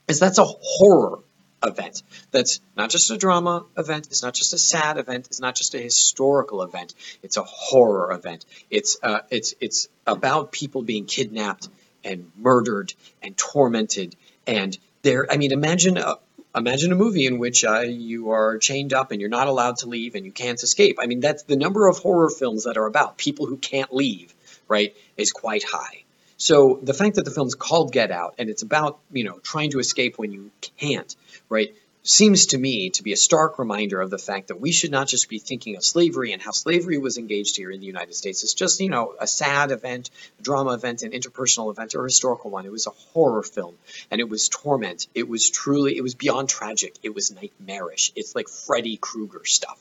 is 0.08 0.20
that's 0.20 0.38
a 0.38 0.46
horror 0.46 1.20
event. 1.64 2.04
That's 2.32 2.62
not 2.78 2.90
just 2.90 3.12
a 3.12 3.18
drama 3.18 3.66
event. 3.78 4.08
It's 4.08 4.24
not 4.24 4.34
just 4.34 4.54
a 4.54 4.58
sad 4.58 4.98
event. 4.98 5.28
It's 5.28 5.42
not 5.42 5.56
just 5.56 5.76
a 5.76 5.80
historical 5.80 6.62
event. 6.62 6.94
It's 7.22 7.38
a 7.38 7.44
horror 7.44 8.14
event. 8.14 8.46
It's 8.70 8.98
uh, 9.04 9.20
it's 9.30 9.56
it's 9.60 9.90
about 10.08 10.52
people 10.52 10.82
being 10.84 11.06
kidnapped 11.06 11.68
and 12.04 12.32
murdered 12.38 12.94
and 13.22 13.36
tormented 13.36 14.16
and 14.48 14.78
there. 15.02 15.28
I 15.30 15.38
mean, 15.38 15.52
imagine 15.52 15.98
a, 15.98 16.16
imagine 16.56 16.92
a 16.92 16.96
movie 16.96 17.26
in 17.26 17.40
which 17.40 17.64
uh, 17.64 17.82
you 17.82 18.32
are 18.32 18.58
chained 18.58 18.94
up 18.94 19.12
and 19.12 19.22
you're 19.22 19.30
not 19.30 19.48
allowed 19.48 19.78
to 19.78 19.90
leave 19.90 20.16
and 20.16 20.26
you 20.26 20.32
can't 20.32 20.62
escape. 20.62 20.98
I 21.00 21.06
mean, 21.06 21.20
that's 21.20 21.44
the 21.44 21.56
number 21.56 21.88
of 21.88 21.98
horror 22.00 22.30
films 22.30 22.64
that 22.66 22.78
are 22.78 22.86
about 22.86 23.18
people 23.18 23.46
who 23.46 23.58
can't 23.58 23.94
leave. 23.94 24.34
Right, 24.68 24.96
is 25.18 25.32
quite 25.32 25.64
high. 25.64 26.04
So 26.38 26.80
the 26.84 26.94
fact 26.94 27.16
that 27.16 27.26
the 27.26 27.32
film's 27.32 27.56
called 27.56 27.92
Get 27.92 28.12
Out 28.12 28.36
and 28.38 28.50
it's 28.50 28.62
about, 28.62 29.00
you 29.12 29.24
know, 29.24 29.40
trying 29.40 29.72
to 29.72 29.80
escape 29.80 30.20
when 30.20 30.32
you 30.32 30.52
can't, 30.78 31.16
right, 31.50 31.76
seems 32.10 32.48
to 32.48 32.58
me 32.58 32.90
to 32.90 33.04
be 33.04 33.14
a 33.14 33.18
stark 33.18 33.60
reminder 33.60 34.02
of 34.02 34.10
the 34.10 34.18
fact 34.18 34.48
that 34.48 34.60
we 34.60 34.72
should 34.72 34.90
not 34.90 35.08
just 35.08 35.30
be 35.30 35.38
thinking 35.38 35.76
of 35.76 35.86
slavery 35.86 36.34
and 36.34 36.42
how 36.42 36.50
slavery 36.50 36.98
was 36.98 37.20
engaged 37.20 37.56
here 37.56 37.70
in 37.70 37.80
the 37.80 37.86
United 37.86 38.16
States. 38.16 38.44
It's 38.44 38.56
just, 38.56 38.80
you 38.80 38.90
know, 38.90 39.14
a 39.20 39.28
sad 39.28 39.70
event, 39.70 40.10
a 40.40 40.42
drama 40.42 40.72
event, 40.72 41.04
an 41.04 41.12
interpersonal 41.12 41.72
event, 41.72 41.94
or 41.94 42.02
a 42.02 42.08
historical 42.08 42.50
one. 42.50 42.66
It 42.66 42.72
was 42.72 42.88
a 42.88 42.92
horror 43.14 43.44
film 43.44 43.76
and 44.10 44.20
it 44.20 44.28
was 44.28 44.50
torment. 44.50 45.06
It 45.14 45.30
was 45.30 45.52
truly, 45.52 45.98
it 45.98 46.02
was 46.02 46.16
beyond 46.16 46.50
tragic. 46.50 46.96
It 47.04 47.14
was 47.14 47.30
nightmarish. 47.30 48.12
It's 48.16 48.34
like 48.34 48.50
Freddy 48.50 48.98
Krueger 48.98 49.46
stuff. 49.46 49.80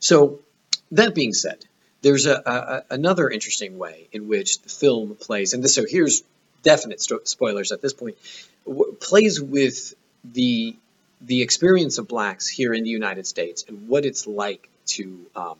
So, 0.00 0.40
that 0.90 1.14
being 1.14 1.34
said, 1.34 1.64
there's 2.02 2.26
a, 2.26 2.34
a, 2.34 2.94
another 2.94 3.30
interesting 3.30 3.78
way 3.78 4.08
in 4.10 4.26
which 4.26 4.60
the 4.62 4.68
film 4.68 5.14
plays, 5.14 5.54
and 5.54 5.62
this, 5.62 5.74
so 5.74 5.84
here's 5.88 6.24
definite 6.62 7.00
spoilers 7.00 7.70
at 7.70 7.80
this 7.80 7.92
point, 7.92 8.16
plays 9.00 9.40
with 9.40 9.94
the 10.32 10.76
the 11.20 11.42
experience 11.42 11.98
of 11.98 12.08
blacks 12.08 12.48
here 12.48 12.74
in 12.74 12.84
the 12.84 12.90
United 12.90 13.26
States 13.26 13.64
and 13.68 13.88
what 13.88 14.04
it's 14.04 14.26
like 14.26 14.68
to 14.86 15.18
um, 15.34 15.56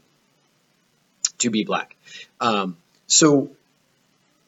to 1.38 1.50
be 1.50 1.64
black. 1.64 1.96
Um, 2.40 2.76
so 3.06 3.50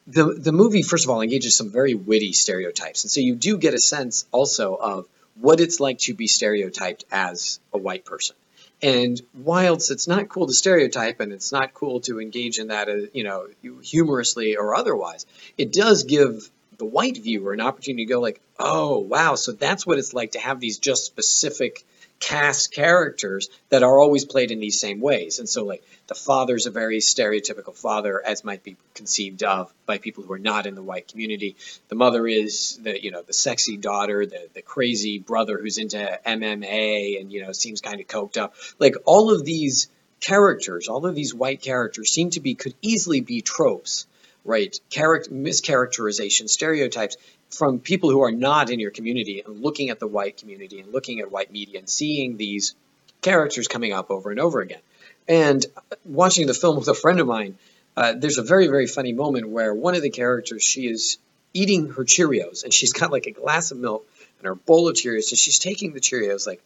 the 0.06 0.34
the 0.34 0.52
movie, 0.52 0.82
first 0.82 1.04
of 1.04 1.10
all, 1.10 1.20
engages 1.20 1.56
some 1.56 1.70
very 1.70 1.94
witty 1.94 2.32
stereotypes, 2.32 3.04
and 3.04 3.10
so 3.10 3.20
you 3.20 3.34
do 3.34 3.58
get 3.58 3.74
a 3.74 3.80
sense 3.80 4.26
also 4.32 4.74
of 4.74 5.06
what 5.40 5.60
it's 5.60 5.80
like 5.80 5.98
to 5.98 6.14
be 6.14 6.26
stereotyped 6.26 7.04
as 7.10 7.60
a 7.72 7.78
white 7.78 8.04
person. 8.04 8.36
And 8.82 9.20
whilst 9.34 9.90
it's 9.90 10.06
not 10.06 10.28
cool 10.28 10.46
to 10.46 10.52
stereotype 10.52 11.20
and 11.20 11.32
it's 11.32 11.50
not 11.50 11.72
cool 11.72 12.00
to 12.00 12.20
engage 12.20 12.58
in 12.58 12.68
that, 12.68 12.88
uh, 12.88 12.96
you 13.14 13.24
know, 13.24 13.46
humorously 13.82 14.56
or 14.56 14.74
otherwise, 14.74 15.24
it 15.56 15.72
does 15.72 16.04
give 16.04 16.50
the 16.78 16.84
white 16.84 17.16
viewer 17.16 17.52
an 17.52 17.60
opportunity 17.60 18.04
to 18.04 18.12
go 18.12 18.20
like, 18.20 18.40
oh, 18.58 18.98
wow, 18.98 19.34
so 19.34 19.52
that's 19.52 19.86
what 19.86 19.98
it's 19.98 20.14
like 20.14 20.32
to 20.32 20.38
have 20.38 20.60
these 20.60 20.78
just 20.78 21.04
specific 21.04 21.84
cast 22.18 22.72
characters 22.72 23.48
that 23.68 23.82
are 23.82 24.00
always 24.00 24.24
played 24.24 24.50
in 24.50 24.60
these 24.60 24.80
same 24.80 25.00
ways. 25.00 25.38
And 25.38 25.48
so, 25.48 25.64
like, 25.64 25.82
the 26.06 26.14
father's 26.14 26.66
a 26.66 26.70
very 26.70 26.98
stereotypical 26.98 27.76
father, 27.76 28.22
as 28.24 28.44
might 28.44 28.62
be 28.62 28.76
conceived 28.94 29.42
of 29.42 29.72
by 29.84 29.98
people 29.98 30.24
who 30.24 30.32
are 30.32 30.38
not 30.38 30.66
in 30.66 30.74
the 30.74 30.82
white 30.82 31.08
community. 31.08 31.56
The 31.88 31.94
mother 31.94 32.26
is 32.26 32.78
the, 32.82 33.02
you 33.02 33.10
know, 33.10 33.22
the 33.22 33.32
sexy 33.32 33.76
daughter, 33.76 34.24
the, 34.24 34.48
the 34.54 34.62
crazy 34.62 35.18
brother 35.18 35.58
who's 35.58 35.78
into 35.78 35.96
MMA 36.26 37.20
and, 37.20 37.32
you 37.32 37.42
know, 37.42 37.52
seems 37.52 37.80
kind 37.80 38.00
of 38.00 38.06
coked 38.06 38.38
up. 38.38 38.54
Like, 38.78 38.94
all 39.04 39.30
of 39.30 39.44
these 39.44 39.88
characters, 40.20 40.88
all 40.88 41.06
of 41.06 41.14
these 41.14 41.34
white 41.34 41.60
characters 41.60 42.12
seem 42.12 42.30
to 42.30 42.40
be, 42.40 42.54
could 42.54 42.74
easily 42.80 43.20
be 43.20 43.42
tropes 43.42 44.06
right? 44.46 44.78
Character, 44.90 45.30
mischaracterization, 45.30 46.48
stereotypes 46.48 47.16
from 47.50 47.80
people 47.80 48.10
who 48.10 48.22
are 48.22 48.32
not 48.32 48.70
in 48.70 48.80
your 48.80 48.90
community 48.90 49.42
and 49.44 49.60
looking 49.62 49.90
at 49.90 49.98
the 49.98 50.06
white 50.06 50.36
community 50.36 50.80
and 50.80 50.92
looking 50.92 51.20
at 51.20 51.30
white 51.30 51.52
media 51.52 51.78
and 51.78 51.88
seeing 51.88 52.36
these 52.36 52.74
characters 53.20 53.68
coming 53.68 53.92
up 53.92 54.10
over 54.10 54.30
and 54.30 54.40
over 54.40 54.60
again. 54.60 54.80
And 55.28 55.64
watching 56.04 56.46
the 56.46 56.54
film 56.54 56.76
with 56.76 56.88
a 56.88 56.94
friend 56.94 57.20
of 57.20 57.26
mine, 57.26 57.58
uh, 57.96 58.14
there's 58.16 58.38
a 58.38 58.42
very, 58.42 58.68
very 58.68 58.86
funny 58.86 59.12
moment 59.12 59.48
where 59.48 59.74
one 59.74 59.94
of 59.94 60.02
the 60.02 60.10
characters, 60.10 60.62
she 60.62 60.86
is 60.86 61.18
eating 61.52 61.88
her 61.90 62.04
Cheerios 62.04 62.64
and 62.64 62.72
she's 62.72 62.92
got 62.92 63.10
like 63.10 63.26
a 63.26 63.32
glass 63.32 63.70
of 63.70 63.78
milk 63.78 64.06
and 64.38 64.46
her 64.46 64.54
bowl 64.54 64.88
of 64.88 64.94
Cheerios. 64.94 65.30
And 65.30 65.38
she's 65.38 65.58
taking 65.58 65.92
the 65.92 66.00
Cheerios 66.00 66.46
like 66.46 66.62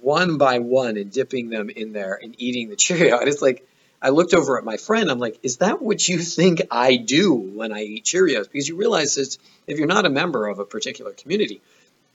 one 0.00 0.38
by 0.38 0.60
one 0.60 0.96
and 0.96 1.12
dipping 1.12 1.50
them 1.50 1.68
in 1.68 1.92
there 1.92 2.18
and 2.20 2.34
eating 2.38 2.70
the 2.70 2.76
Cheerio. 2.76 3.18
And 3.20 3.28
it's 3.28 3.42
like, 3.42 3.66
I 4.02 4.08
looked 4.10 4.34
over 4.34 4.58
at 4.58 4.64
my 4.64 4.76
friend. 4.76 5.10
I'm 5.10 5.20
like, 5.20 5.38
is 5.44 5.58
that 5.58 5.80
what 5.80 6.06
you 6.06 6.18
think 6.18 6.62
I 6.70 6.96
do 6.96 7.32
when 7.32 7.72
I 7.72 7.82
eat 7.82 8.04
Cheerios? 8.04 8.50
Because 8.50 8.68
you 8.68 8.76
realize 8.76 9.14
that 9.14 9.38
if 9.68 9.78
you're 9.78 9.86
not 9.86 10.04
a 10.04 10.10
member 10.10 10.48
of 10.48 10.58
a 10.58 10.64
particular 10.64 11.12
community, 11.12 11.60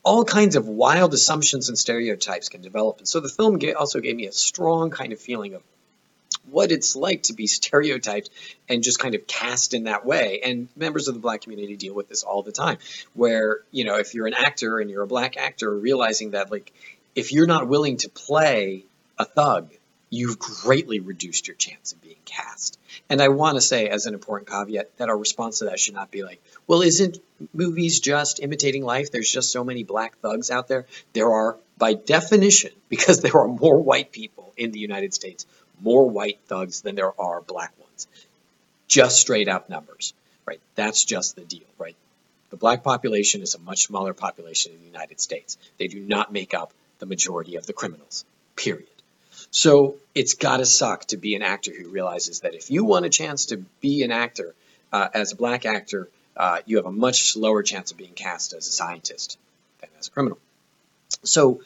all 0.04 0.26
kinds 0.26 0.56
of 0.56 0.68
wild 0.68 1.14
assumptions 1.14 1.70
and 1.70 1.78
stereotypes 1.78 2.50
can 2.50 2.62
develop. 2.62 2.98
And 2.98 3.08
so 3.08 3.22
the 3.22 3.30
film 3.30 3.60
also 3.78 4.02
gave 4.02 4.18
me 4.18 4.28
a 4.28 4.32
strong 4.34 4.90
kind 4.90 5.14
of 5.14 5.20
feeling 5.20 5.54
of 5.54 5.64
what 6.50 6.72
it's 6.72 6.96
like 6.96 7.24
to 7.24 7.34
be 7.34 7.48
stereotyped 7.48 8.30
and 8.70 8.84
just 8.84 9.00
kind 9.00 9.16
of 9.16 9.28
cast 9.28 9.74
in 9.74 9.86
that 9.86 10.06
way. 10.06 10.42
And 10.44 10.68
members 10.76 11.08
of 11.08 11.14
the 11.14 11.20
black 11.20 11.42
community 11.42 11.76
deal 11.76 11.94
with 11.94 12.10
this 12.10 12.24
all 12.24 12.44
the 12.44 12.52
time, 12.52 12.78
where, 13.14 13.62
you 13.72 13.86
know, 13.86 13.96
if 13.96 14.14
you're 14.14 14.28
an 14.28 14.34
actor 14.34 14.80
and 14.80 14.90
you're 14.90 15.04
a 15.04 15.08
black 15.08 15.38
actor, 15.38 15.74
realizing 15.74 16.32
that, 16.32 16.52
like, 16.52 16.72
if 17.16 17.32
you're 17.32 17.48
not 17.48 17.68
willing 17.68 17.98
to 17.98 18.10
play 18.10 18.84
a 19.18 19.26
thug, 19.26 19.72
you've 20.10 20.40
greatly 20.40 21.00
reduced 21.00 21.48
your 21.48 21.56
chance 21.56 21.92
of 21.92 22.02
being 22.02 22.16
cast. 22.26 22.80
And 23.10 23.22
I 23.22 23.28
want 23.30 23.56
to 23.56 23.62
say, 23.62 23.90
as 23.90 24.06
an 24.06 24.14
important 24.14 24.50
caveat, 24.50 24.98
that 24.98 25.10
our 25.10 25.18
response 25.18 25.60
to 25.60 25.66
that 25.66 25.80
should 25.80 25.94
not 25.94 26.12
be 26.12 26.24
like, 26.24 26.42
well, 26.66 26.82
isn't 26.82 27.18
movies 27.54 28.00
just 28.00 28.40
imitating 28.40 28.84
life? 28.84 29.12
There's 29.12 29.32
just 29.32 29.52
so 29.52 29.64
many 29.64 29.84
black 29.84 30.18
thugs 30.20 30.50
out 30.50 30.68
there. 30.68 30.86
There 31.14 31.32
are, 31.32 31.58
by 31.78 31.94
definition, 31.94 32.72
because 32.90 33.22
there 33.22 33.38
are 33.38 33.48
more 33.48 33.80
white 33.80 34.12
people 34.12 34.54
in 34.56 34.72
the 34.72 34.80
United 34.80 35.14
States, 35.14 35.46
more 35.82 36.10
white 36.10 36.40
thugs 36.48 36.82
than 36.82 36.96
there 36.96 37.20
are 37.20 37.42
black 37.42 37.74
ones. 37.80 38.08
Just 38.88 39.20
straight 39.20 39.50
up 39.50 39.70
numbers, 39.70 40.14
right? 40.46 40.62
That's 40.76 41.04
just 41.04 41.36
the 41.36 41.44
deal, 41.44 41.68
right? 41.78 41.96
The 42.50 42.58
black 42.58 42.82
population 42.84 43.42
is 43.42 43.56
a 43.56 43.60
much 43.60 43.88
smaller 43.88 44.14
population 44.14 44.72
in 44.72 44.80
the 44.80 44.86
United 44.86 45.20
States. 45.20 45.58
They 45.78 45.88
do 45.88 46.00
not 46.00 46.32
make 46.32 46.54
up 46.54 46.72
the 47.00 47.06
majority 47.06 47.58
of 47.58 47.66
the 47.66 47.74
criminals, 47.74 48.24
period. 48.56 48.88
So 49.52 49.96
it's 50.14 50.34
got 50.34 50.58
to 50.58 50.66
suck 50.66 51.06
to 51.06 51.18
be 51.18 51.36
an 51.36 51.42
actor 51.42 51.72
who 51.72 51.90
realizes 51.90 52.42
that 52.42 52.54
if 52.54 52.70
you 52.70 52.84
want 52.84 53.06
a 53.06 53.10
chance 53.10 53.48
to 53.48 53.58
be 53.82 54.04
an 54.04 54.12
actor 54.12 54.54
uh, 54.92 55.08
as 55.14 55.32
a 55.32 55.36
black 55.36 55.66
actor, 55.66 56.10
uh, 56.36 56.60
you 56.66 56.78
have 56.78 56.86
a 56.86 56.92
much 56.92 57.36
lower 57.36 57.64
chance 57.64 57.92
of 57.92 57.98
being 57.98 58.14
cast 58.14 58.54
as 58.54 58.68
a 58.68 58.72
scientist 58.72 59.38
than 59.82 59.90
as 60.00 60.08
a 60.08 60.12
criminal. 60.12 60.38
So 61.24 61.62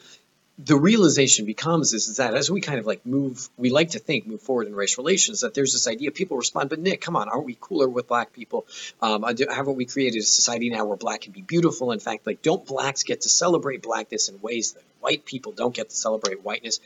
the 0.58 0.76
realization 0.76 1.46
becomes 1.46 1.92
is, 1.92 2.08
is 2.08 2.18
that 2.18 2.34
as 2.34 2.50
we 2.50 2.60
kind 2.60 2.78
of 2.78 2.86
like 2.86 3.04
move, 3.06 3.48
we 3.56 3.70
like 3.70 3.90
to 3.90 3.98
think 3.98 4.26
move 4.26 4.42
forward 4.42 4.66
in 4.66 4.74
race 4.74 4.98
relations, 4.98 5.40
that 5.40 5.54
there's 5.54 5.72
this 5.72 5.88
idea 5.88 6.10
people 6.10 6.36
respond, 6.36 6.68
but 6.68 6.78
Nick, 6.78 7.00
come 7.00 7.16
on, 7.16 7.28
aren't 7.28 7.46
we 7.46 7.56
cooler 7.58 7.88
with 7.88 8.06
black 8.06 8.32
people? 8.32 8.66
Um, 9.00 9.22
haven't 9.22 9.76
we 9.76 9.86
created 9.86 10.18
a 10.18 10.22
society 10.22 10.70
now 10.70 10.84
where 10.84 10.96
black 10.96 11.22
can 11.22 11.32
be 11.32 11.42
beautiful? 11.42 11.92
In 11.92 12.00
fact, 12.00 12.26
like 12.26 12.42
don't 12.42 12.66
blacks 12.66 13.02
get 13.02 13.22
to 13.22 13.28
celebrate 13.28 13.82
blackness 13.82 14.28
in 14.28 14.40
ways 14.40 14.72
that 14.72 14.82
white 15.00 15.24
people 15.24 15.52
don't 15.52 15.74
get 15.74 15.88
to 15.88 15.96
celebrate 15.96 16.44
whiteness? 16.44 16.80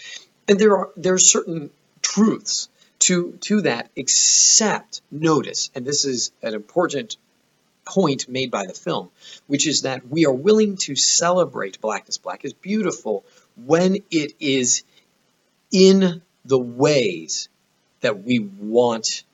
And 0.48 0.58
there 0.58 0.76
are 0.76 0.90
there 0.96 1.14
are 1.14 1.18
certain 1.18 1.70
truths 2.02 2.68
to 3.00 3.32
to 3.42 3.62
that, 3.62 3.90
except 3.96 5.02
notice, 5.10 5.70
and 5.74 5.84
this 5.84 6.04
is 6.04 6.30
an 6.40 6.54
important 6.54 7.16
point 7.84 8.28
made 8.28 8.50
by 8.50 8.66
the 8.66 8.72
film, 8.72 9.10
which 9.46 9.66
is 9.66 9.82
that 9.82 10.08
we 10.08 10.26
are 10.26 10.32
willing 10.32 10.76
to 10.76 10.96
celebrate 10.96 11.80
blackness. 11.80 12.18
Black 12.18 12.44
is 12.44 12.52
beautiful 12.52 13.24
when 13.64 13.96
it 14.10 14.34
is 14.40 14.84
in 15.70 16.22
the 16.44 16.58
ways 16.58 17.48
that 18.00 18.22
we 18.22 18.38
want 18.38 19.24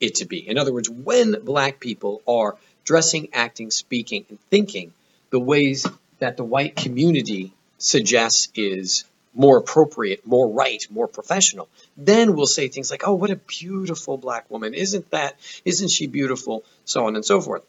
it 0.00 0.16
to 0.16 0.24
be. 0.26 0.48
In 0.48 0.58
other 0.58 0.72
words, 0.72 0.90
when 0.90 1.36
black 1.44 1.80
people 1.80 2.22
are 2.26 2.56
dressing, 2.84 3.28
acting, 3.32 3.70
speaking, 3.70 4.26
and 4.28 4.40
thinking 4.50 4.92
the 5.30 5.40
ways 5.40 5.86
that 6.18 6.36
the 6.36 6.44
white 6.44 6.76
community 6.76 7.52
suggests 7.78 8.48
is 8.54 9.04
more 9.34 9.56
appropriate, 9.56 10.26
more 10.26 10.48
right, 10.48 10.84
more 10.90 11.08
professional, 11.08 11.68
then 11.96 12.34
we'll 12.34 12.46
say 12.46 12.68
things 12.68 12.90
like, 12.90 13.06
"Oh, 13.06 13.14
what 13.14 13.30
a 13.30 13.36
beautiful 13.36 14.18
black 14.18 14.50
woman! 14.50 14.74
Isn't 14.74 15.10
that? 15.10 15.36
Isn't 15.64 15.88
she 15.88 16.06
beautiful?" 16.06 16.64
So 16.84 17.06
on 17.06 17.16
and 17.16 17.24
so 17.24 17.40
forth. 17.40 17.64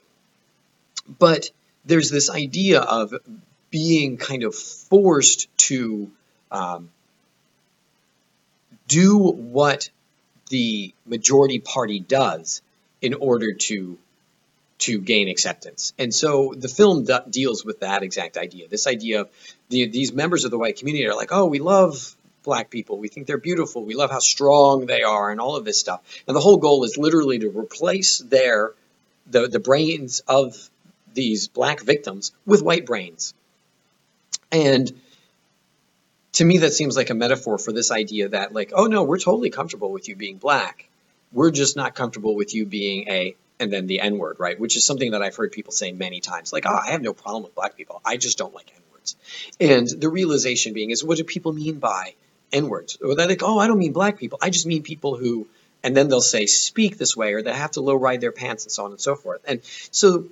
But 1.19 1.51
there's 1.85 2.09
this 2.09 2.29
idea 2.29 2.81
of 2.81 3.13
being 3.73 4.17
kind 4.17 4.43
of 4.43 4.53
forced 4.53 5.47
to 5.57 6.11
um, 6.51 6.91
do 8.87 9.17
what 9.17 9.89
the 10.49 10.93
majority 11.07 11.57
party 11.57 11.99
does 11.99 12.61
in 13.01 13.15
order 13.15 13.53
to 13.53 13.97
to 14.77 14.99
gain 14.99 15.27
acceptance. 15.27 15.93
And 15.97 16.13
so 16.13 16.53
the 16.55 16.67
film 16.67 17.07
deals 17.29 17.65
with 17.65 17.79
that 17.79 18.03
exact 18.03 18.37
idea. 18.37 18.67
This 18.67 18.85
idea 18.85 19.21
of 19.21 19.29
the, 19.69 19.87
these 19.87 20.13
members 20.13 20.45
of 20.45 20.51
the 20.51 20.59
white 20.59 20.77
community 20.77 21.07
are 21.07 21.15
like, 21.15 21.31
oh, 21.31 21.45
we 21.45 21.59
love 21.59 22.15
black 22.43 22.69
people. 22.69 22.99
We 22.99 23.07
think 23.07 23.25
they're 23.25 23.37
beautiful. 23.37 23.85
We 23.85 23.95
love 23.95 24.11
how 24.11 24.19
strong 24.19 24.85
they 24.85 25.01
are 25.01 25.31
and 25.31 25.39
all 25.39 25.55
of 25.55 25.65
this 25.65 25.79
stuff. 25.79 26.01
And 26.27 26.35
the 26.35 26.41
whole 26.41 26.57
goal 26.57 26.83
is 26.83 26.97
literally 26.97 27.39
to 27.39 27.49
replace 27.49 28.19
their 28.19 28.73
the, 29.25 29.47
the 29.47 29.59
brains 29.59 30.19
of 30.27 30.69
these 31.13 31.47
black 31.47 31.79
victims 31.81 32.33
with 32.45 32.61
white 32.61 32.85
brains. 32.85 33.33
And 34.51 34.91
to 36.33 36.45
me, 36.45 36.59
that 36.59 36.73
seems 36.73 36.95
like 36.95 37.09
a 37.09 37.15
metaphor 37.15 37.57
for 37.57 37.71
this 37.71 37.91
idea 37.91 38.29
that, 38.29 38.53
like, 38.53 38.71
oh 38.73 38.85
no, 38.85 39.03
we're 39.03 39.19
totally 39.19 39.49
comfortable 39.49 39.91
with 39.91 40.09
you 40.09 40.15
being 40.15 40.37
black. 40.37 40.89
We're 41.31 41.51
just 41.51 41.75
not 41.75 41.95
comfortable 41.95 42.35
with 42.35 42.53
you 42.53 42.65
being 42.65 43.07
a, 43.07 43.35
and 43.59 43.71
then 43.71 43.87
the 43.87 43.99
N 44.01 44.17
word, 44.17 44.37
right? 44.39 44.59
Which 44.59 44.75
is 44.75 44.85
something 44.85 45.11
that 45.11 45.21
I've 45.21 45.35
heard 45.35 45.51
people 45.51 45.71
say 45.71 45.91
many 45.91 46.19
times. 46.19 46.53
Like, 46.53 46.65
oh, 46.67 46.75
I 46.75 46.91
have 46.91 47.01
no 47.01 47.13
problem 47.13 47.43
with 47.43 47.55
black 47.55 47.75
people. 47.75 48.01
I 48.05 48.17
just 48.17 48.37
don't 48.37 48.53
like 48.53 48.71
N 48.75 48.81
words. 48.91 49.15
And 49.59 49.87
the 49.87 50.09
realization 50.09 50.73
being 50.73 50.91
is, 50.91 51.03
what 51.03 51.17
do 51.17 51.23
people 51.23 51.53
mean 51.53 51.79
by 51.79 52.13
N 52.51 52.69
words? 52.69 52.97
Or 53.03 53.15
they're 53.15 53.27
like, 53.27 53.43
oh, 53.43 53.57
I 53.59 53.67
don't 53.67 53.79
mean 53.79 53.93
black 53.93 54.17
people. 54.17 54.37
I 54.41 54.49
just 54.49 54.65
mean 54.65 54.83
people 54.83 55.17
who, 55.17 55.47
and 55.83 55.95
then 55.97 56.07
they'll 56.09 56.21
say 56.21 56.45
speak 56.45 56.97
this 56.97 57.15
way, 57.17 57.33
or 57.33 57.41
they 57.41 57.53
have 57.53 57.71
to 57.71 57.81
low 57.81 57.95
ride 57.95 58.21
their 58.21 58.31
pants, 58.31 58.65
and 58.65 58.71
so 58.71 58.85
on 58.85 58.91
and 58.91 59.01
so 59.01 59.15
forth. 59.15 59.41
And 59.47 59.61
so 59.91 60.25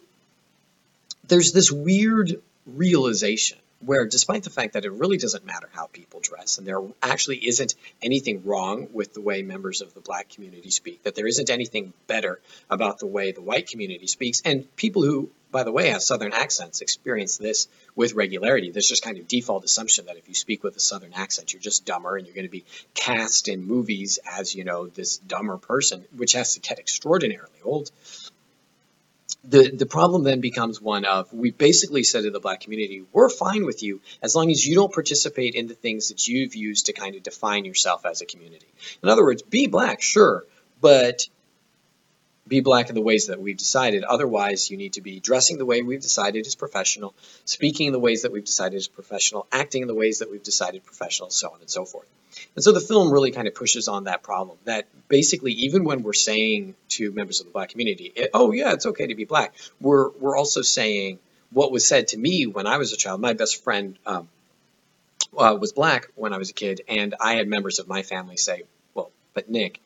there's 1.28 1.52
this 1.52 1.72
weird 1.72 2.42
realization 2.66 3.58
where 3.86 4.06
despite 4.06 4.44
the 4.44 4.50
fact 4.50 4.74
that 4.74 4.86
it 4.86 4.92
really 4.92 5.18
doesn't 5.18 5.46
matter 5.46 5.70
how 5.74 5.88
people 5.88 6.20
dress 6.20 6.58
and 6.58 6.68
there 6.68 6.82
actually 7.02 7.38
isn't 7.38 7.76
anything 8.02 8.44
wrong 8.46 8.88
with 8.94 9.14
the 9.14 9.22
way 9.22 9.42
members 9.42 9.82
of 9.82 9.94
the 9.94 10.02
black 10.02 10.30
community 10.30 10.70
speak 10.70 11.04
that 11.04 11.16
there 11.16 11.28
isn't 11.28 11.50
anything 11.50 11.94
better 12.08 12.40
about 12.70 13.00
the 13.00 13.08
way 13.08 13.32
the 13.32 13.42
white 13.42 13.68
community 13.68 14.08
speaks 14.08 14.42
and 14.46 14.74
people 14.76 15.04
who 15.04 15.30
by 15.52 15.64
the 15.64 15.72
way 15.72 15.90
have 15.90 16.02
southern 16.02 16.34
accents 16.34 16.82
experience 16.82 17.38
this 17.38 17.68
with 17.96 18.14
regularity. 18.14 18.72
There's 18.72 18.88
just 18.88 19.04
kind 19.04 19.18
of 19.18 19.28
default 19.28 19.66
assumption 19.66 20.06
that 20.06 20.16
if 20.16 20.30
you 20.30 20.34
speak 20.34 20.64
with 20.64 20.76
a 20.78 20.80
southern 20.80 21.14
accent 21.14 21.54
you're 21.54 21.62
just 21.62 21.86
dumber 21.86 22.16
and 22.16 22.26
you're 22.26 22.36
going 22.36 22.48
to 22.48 22.52
be 22.52 22.66
cast 22.94 23.48
in 23.48 23.66
movies 23.66 24.20
as 24.26 24.56
you 24.56 24.64
know 24.64 24.88
this 24.88 25.18
dumber 25.18 25.58
person 25.58 26.06
which 26.16 26.34
has 26.34 26.54
to 26.54 26.62
get 26.62 26.80
extraordinarily 26.80 27.50
old 27.64 27.92
the, 29.44 29.72
the 29.72 29.86
problem 29.86 30.24
then 30.24 30.42
becomes 30.42 30.82
one 30.82 31.06
of 31.06 31.32
we 31.34 31.52
basically 31.52 32.04
said 32.04 32.24
to 32.24 32.32
the 32.32 32.40
black 32.40 32.62
community, 32.62 33.04
we're 33.12 33.30
fine 33.30 33.66
with 33.66 33.84
you 33.84 34.02
as 34.22 34.36
long 34.36 34.52
as 34.52 34.66
you 34.66 34.76
don't 34.76 34.94
participate 34.94 35.56
in 35.56 35.68
the 35.68 35.74
things 35.74 36.10
that 36.10 36.28
you've 36.28 36.56
used 36.56 36.88
to 36.88 36.94
kind 36.94 37.16
of 37.16 37.24
define 37.24 37.66
yourself 37.66 38.06
as 38.06 38.22
a 38.22 38.26
community. 38.26 38.68
In 39.04 39.10
other 39.10 39.24
words, 39.24 39.42
be 39.42 39.68
black, 39.68 40.02
sure, 40.02 40.46
but 40.80 41.28
be 42.52 42.60
black 42.60 42.90
in 42.90 42.96
the 42.96 43.02
ways 43.02 43.28
that 43.28 43.42
we've 43.42 43.58
decided. 43.58 44.04
Otherwise, 44.04 44.70
you 44.70 44.76
need 44.76 44.94
to 44.94 45.02
be 45.02 45.22
dressing 45.22 45.58
the 45.58 45.66
way 45.66 45.82
we've 45.82 46.02
decided 46.02 46.46
is 46.46 46.54
professional, 46.54 47.16
speaking 47.46 47.88
in 47.88 47.94
the 47.94 48.00
ways 48.00 48.24
that 48.24 48.32
we've 48.34 48.44
decided 48.44 48.76
is 48.76 48.90
professional, 48.90 49.48
acting 49.52 49.82
in 49.84 49.88
the 49.88 49.96
ways 49.96 50.20
that 50.20 50.30
we've 50.30 50.44
decided 50.44 50.86
professional, 50.86 51.30
so 51.30 51.48
on 51.48 51.62
and 51.62 51.70
so 51.70 51.86
forth. 51.86 52.08
And 52.56 52.64
so 52.64 52.74
the 52.74 52.82
film 52.82 53.10
really 53.10 53.32
kind 53.32 53.48
of 53.48 53.56
pushes 53.56 53.88
on 53.88 54.04
that 54.04 54.22
problem 54.22 54.58
that 54.66 54.86
basically, 55.08 55.54
even 55.54 55.86
when 55.86 56.04
we're 56.04 56.14
saying 56.14 56.76
to 56.90 57.12
members 57.14 57.40
of 57.40 57.46
the 57.46 57.54
black 57.54 57.70
community, 57.70 58.14
oh, 58.34 58.52
yeah, 58.52 58.74
it's 58.74 58.86
okay 58.86 59.08
to 59.08 59.16
be 59.16 59.24
black, 59.24 59.56
we're, 59.80 60.10
we're 60.20 60.38
also 60.38 60.62
saying 60.62 61.20
what 61.52 61.72
was 61.72 61.88
said 61.88 62.10
to 62.10 62.18
me 62.18 62.48
when 62.48 62.68
I 62.68 62.78
was 62.78 62.92
a 62.92 62.98
child. 62.98 63.22
My 63.22 63.34
best 63.34 63.64
friend 63.64 63.98
um, 64.06 64.28
uh, 65.38 65.58
was 65.60 65.72
black 65.72 66.08
when 66.16 66.34
I 66.34 66.38
was 66.38 66.50
a 66.50 66.54
kid, 66.54 66.82
and 66.90 67.16
I 67.20 67.36
had 67.36 67.48
members 67.48 67.80
of 67.80 67.88
my 67.88 68.04
family 68.04 68.36
say, 68.36 68.64
well, 68.94 69.10
but 69.34 69.50
Nick, 69.50 69.82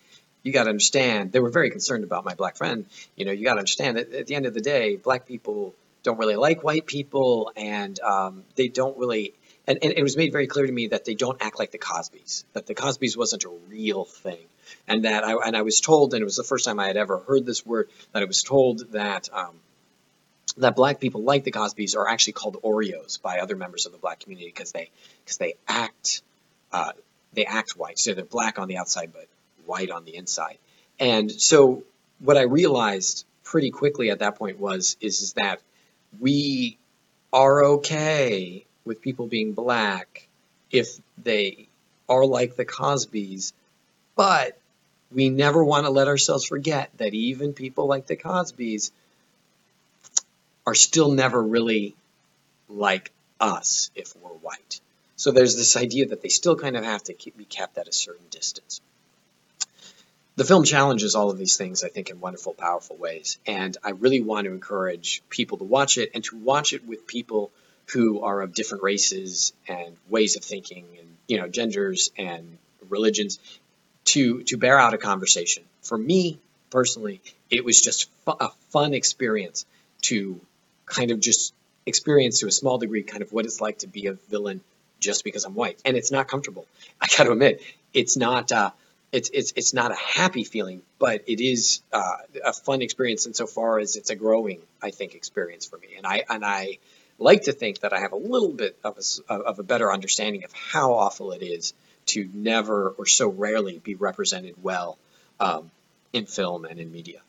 you 0.46 0.52
got 0.54 0.66
to 0.66 0.70
understand, 0.70 1.32
they 1.32 1.40
were 1.40 1.50
very 1.50 1.72
concerned 1.72 2.04
about 2.04 2.24
my 2.24 2.36
black 2.36 2.56
friend. 2.56 2.86
You 3.16 3.25
know, 3.25 3.32
you 3.32 3.44
got 3.44 3.56
to 3.56 3.60
understand 3.60 3.98
that 3.98 4.14
at 4.14 4.28
the 4.28 4.36
end 4.36 4.46
of 4.46 4.54
the 4.54 4.62
day, 4.62 4.96
black 4.96 5.25
people 5.25 5.74
don't 6.04 6.20
really 6.20 6.36
like 6.36 6.64
white 6.64 6.86
people, 6.86 7.52
and 7.56 8.00
um, 8.00 8.44
they 8.56 8.68
don't 8.68 8.96
really. 8.98 9.34
And, 9.68 9.80
and 9.82 9.94
it 9.94 10.04
was 10.04 10.16
made 10.16 10.32
very 10.32 10.46
clear 10.46 10.68
to 10.68 10.72
me 10.72 10.90
that 10.90 11.04
they 11.04 11.16
don't 11.16 11.42
act 11.42 11.58
like 11.58 11.72
the 11.72 11.80
Cosbys. 11.80 12.44
That 12.54 12.68
the 12.68 12.75
Cosbys 12.75 13.18
wasn't 13.18 13.44
a 13.46 13.50
real 13.70 14.06
thing, 14.06 14.46
and 14.88 15.06
that 15.06 15.24
I 15.24 15.34
and 15.34 15.58
I 15.58 15.63
was 15.63 15.80
told, 15.80 16.13
and 16.13 16.22
it 16.22 16.26
was 16.26 16.36
the 16.36 16.43
first 16.43 16.65
time 16.65 16.80
I 16.80 16.86
had 16.86 16.98
ever 16.98 17.17
heard 17.17 17.43
this 17.48 17.65
word, 17.65 17.89
that 18.12 18.22
I 18.22 18.26
was 18.26 18.43
told 18.43 18.91
that 18.91 19.28
um, 19.34 19.56
that 20.58 20.76
black 20.76 21.00
people 21.00 21.24
like 21.24 21.43
the 21.43 21.52
Cosbys 21.52 21.98
are 21.98 22.08
actually 22.08 22.34
called 22.34 22.58
Oreos 22.63 23.19
by 23.19 23.39
other 23.39 23.56
members 23.56 23.88
of 23.88 23.93
the 23.93 23.98
black 23.98 24.19
community 24.19 24.50
because 24.50 24.72
they 24.72 24.91
because 25.24 25.38
they 25.38 25.56
act 25.67 26.22
uh, 26.72 26.91
they 27.34 27.46
act 27.46 27.72
white, 27.76 27.98
so 27.98 28.13
they're 28.13 28.24
black 28.24 28.60
on 28.60 28.67
the 28.67 28.78
outside 28.78 29.12
but 29.12 29.26
white 29.65 29.91
on 29.91 30.06
the 30.06 30.15
inside. 30.15 30.58
And 30.99 31.32
so 31.32 31.84
what 32.19 32.38
I 32.38 32.43
realized 32.43 33.25
pretty 33.43 33.71
quickly 33.71 34.10
at 34.10 34.19
that 34.19 34.38
point 34.38 34.60
was 34.60 34.97
is, 35.01 35.21
is 35.21 35.34
that 35.34 35.62
we 36.19 36.78
are 37.32 37.63
okay 37.65 38.65
with 38.86 39.01
people 39.01 39.28
being 39.28 39.54
black 39.54 40.28
if 40.71 40.97
they 41.23 41.67
are 42.08 42.25
like 42.25 42.56
the 42.56 42.65
Cosbys, 42.65 43.54
but 44.15 44.58
we 45.12 45.30
never 45.30 45.63
want 45.63 45.86
to 45.86 45.91
let 45.91 46.08
ourselves 46.08 46.45
forget 46.45 46.89
that 46.97 47.13
even 47.13 47.54
people 47.54 47.88
like 47.88 48.08
the 48.08 48.15
Cosbys 48.15 48.91
are 50.65 50.75
still 50.75 51.12
never 51.12 51.41
really 51.41 51.95
like 52.69 53.12
us 53.39 53.91
if 53.95 54.15
we're 54.21 54.30
white. 54.30 54.80
So 55.15 55.32
there's 55.32 55.56
this 55.56 55.78
idea 55.78 56.08
that 56.08 56.21
they 56.21 56.30
still 56.30 56.56
kind 56.56 56.75
of 56.75 56.84
have 56.84 57.04
to 57.04 57.13
keep, 57.13 57.38
be 57.38 57.45
kept 57.45 57.78
at 57.78 57.88
a 57.88 57.93
certain 57.93 58.25
distance 58.30 58.82
the 60.36 60.43
film 60.43 60.63
challenges 60.63 61.15
all 61.15 61.30
of 61.30 61.38
these 61.38 61.56
things, 61.56 61.84
I 61.84 61.89
think, 61.89 62.10
in 62.10 62.19
wonderful, 62.19 62.54
powerful 62.54 62.98
ways. 62.98 63.38
And 63.48 63.76
I 63.84 63.91
really 63.91 64.21
want 64.21 64.45
to 64.45 64.54
encourage 64.54 65.21
people 65.30 65.58
to 65.60 65.63
watch 65.63 65.98
it 65.98 66.12
and 66.13 66.24
to 66.26 66.36
watch 66.36 66.74
it 66.74 66.86
with 66.86 67.08
people 67.08 67.52
who 67.93 68.21
are 68.21 68.41
of 68.41 68.54
different 68.54 68.84
races 68.84 69.54
and 69.67 69.95
ways 70.10 70.36
of 70.36 70.43
thinking 70.43 70.86
and, 71.00 71.08
you 71.28 71.38
know, 71.38 71.48
genders 71.48 72.12
and 72.17 72.58
religions 72.89 73.39
to, 74.06 74.43
to 74.43 74.58
bear 74.58 74.78
out 74.78 74.93
a 74.93 74.98
conversation. 74.98 75.63
For 75.84 75.98
me, 75.98 76.39
personally, 76.69 77.21
it 77.50 77.63
was 77.63 77.82
just 77.82 78.10
fu- 78.26 78.36
a 78.39 78.50
fun 78.71 78.93
experience 78.93 79.65
to 80.02 80.39
kind 80.86 81.12
of 81.12 81.19
just 81.19 81.54
experience 81.86 82.39
to 82.39 82.48
a 82.48 82.52
small 82.52 82.78
degree 82.78 83.04
kind 83.04 83.21
of 83.21 83.32
what 83.32 83.45
it's 83.45 83.62
like 83.62 83.80
to 83.80 83.88
be 83.88 84.08
a 84.08 84.13
villain 84.13 84.62
just 85.00 85.24
because 85.24 85.45
I'm 85.45 85.56
white. 85.56 85.80
And 85.86 85.95
it's 85.95 86.12
not 86.12 86.28
comfortable. 86.28 86.65
I 87.00 87.08
got 87.17 87.26
to 87.26 87.32
admit, 87.32 87.62
it's 87.93 88.17
not, 88.17 88.52
uh, 88.52 88.71
it's 89.15 89.30
it's 89.34 89.54
it's 89.56 89.73
not 89.73 89.91
a 89.91 89.95
happy 89.95 90.43
feeling, 90.43 90.82
but 90.99 91.23
it 91.25 91.39
is 91.39 91.82
uh, 91.93 92.17
a 92.43 92.51
fun 92.51 92.82
experience 92.82 93.25
insofar 93.25 93.80
as 93.80 93.95
it's 93.95 94.10
a 94.10 94.15
growing, 94.15 94.60
I 94.84 94.91
think, 94.91 95.15
experience 95.15 95.65
for 95.65 95.78
me. 95.78 95.88
And 95.95 96.06
I 96.06 96.25
and 96.30 96.43
I 96.43 96.80
like 97.17 97.43
to 97.43 97.54
think 97.54 97.80
that 97.80 97.93
I 97.93 98.01
have 98.01 98.12
a 98.12 98.17
little 98.17 98.51
bit 98.51 98.78
of 98.84 98.99
a, 99.30 99.34
of 99.34 99.60
a 99.60 99.63
better 99.63 99.91
understanding 99.91 100.43
of 100.43 100.51
how 100.51 100.95
awful 100.95 101.32
it 101.32 101.41
is 101.41 101.73
to 102.08 102.30
never 102.34 102.89
or 102.89 103.06
so 103.06 103.30
rarely 103.30 103.80
be 103.80 103.95
represented 103.95 104.56
well 104.62 104.97
um, 105.39 105.71
in 106.12 106.25
film 106.25 106.65
and 106.65 106.78
in 106.78 106.91
media. 106.91 107.21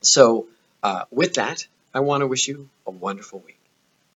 So, 0.00 0.48
uh, 0.82 1.04
with 1.12 1.34
that, 1.34 1.64
I 1.94 2.00
want 2.00 2.22
to 2.22 2.26
wish 2.26 2.48
you 2.48 2.68
a 2.88 2.90
wonderful 2.90 3.38
week. 3.46 3.60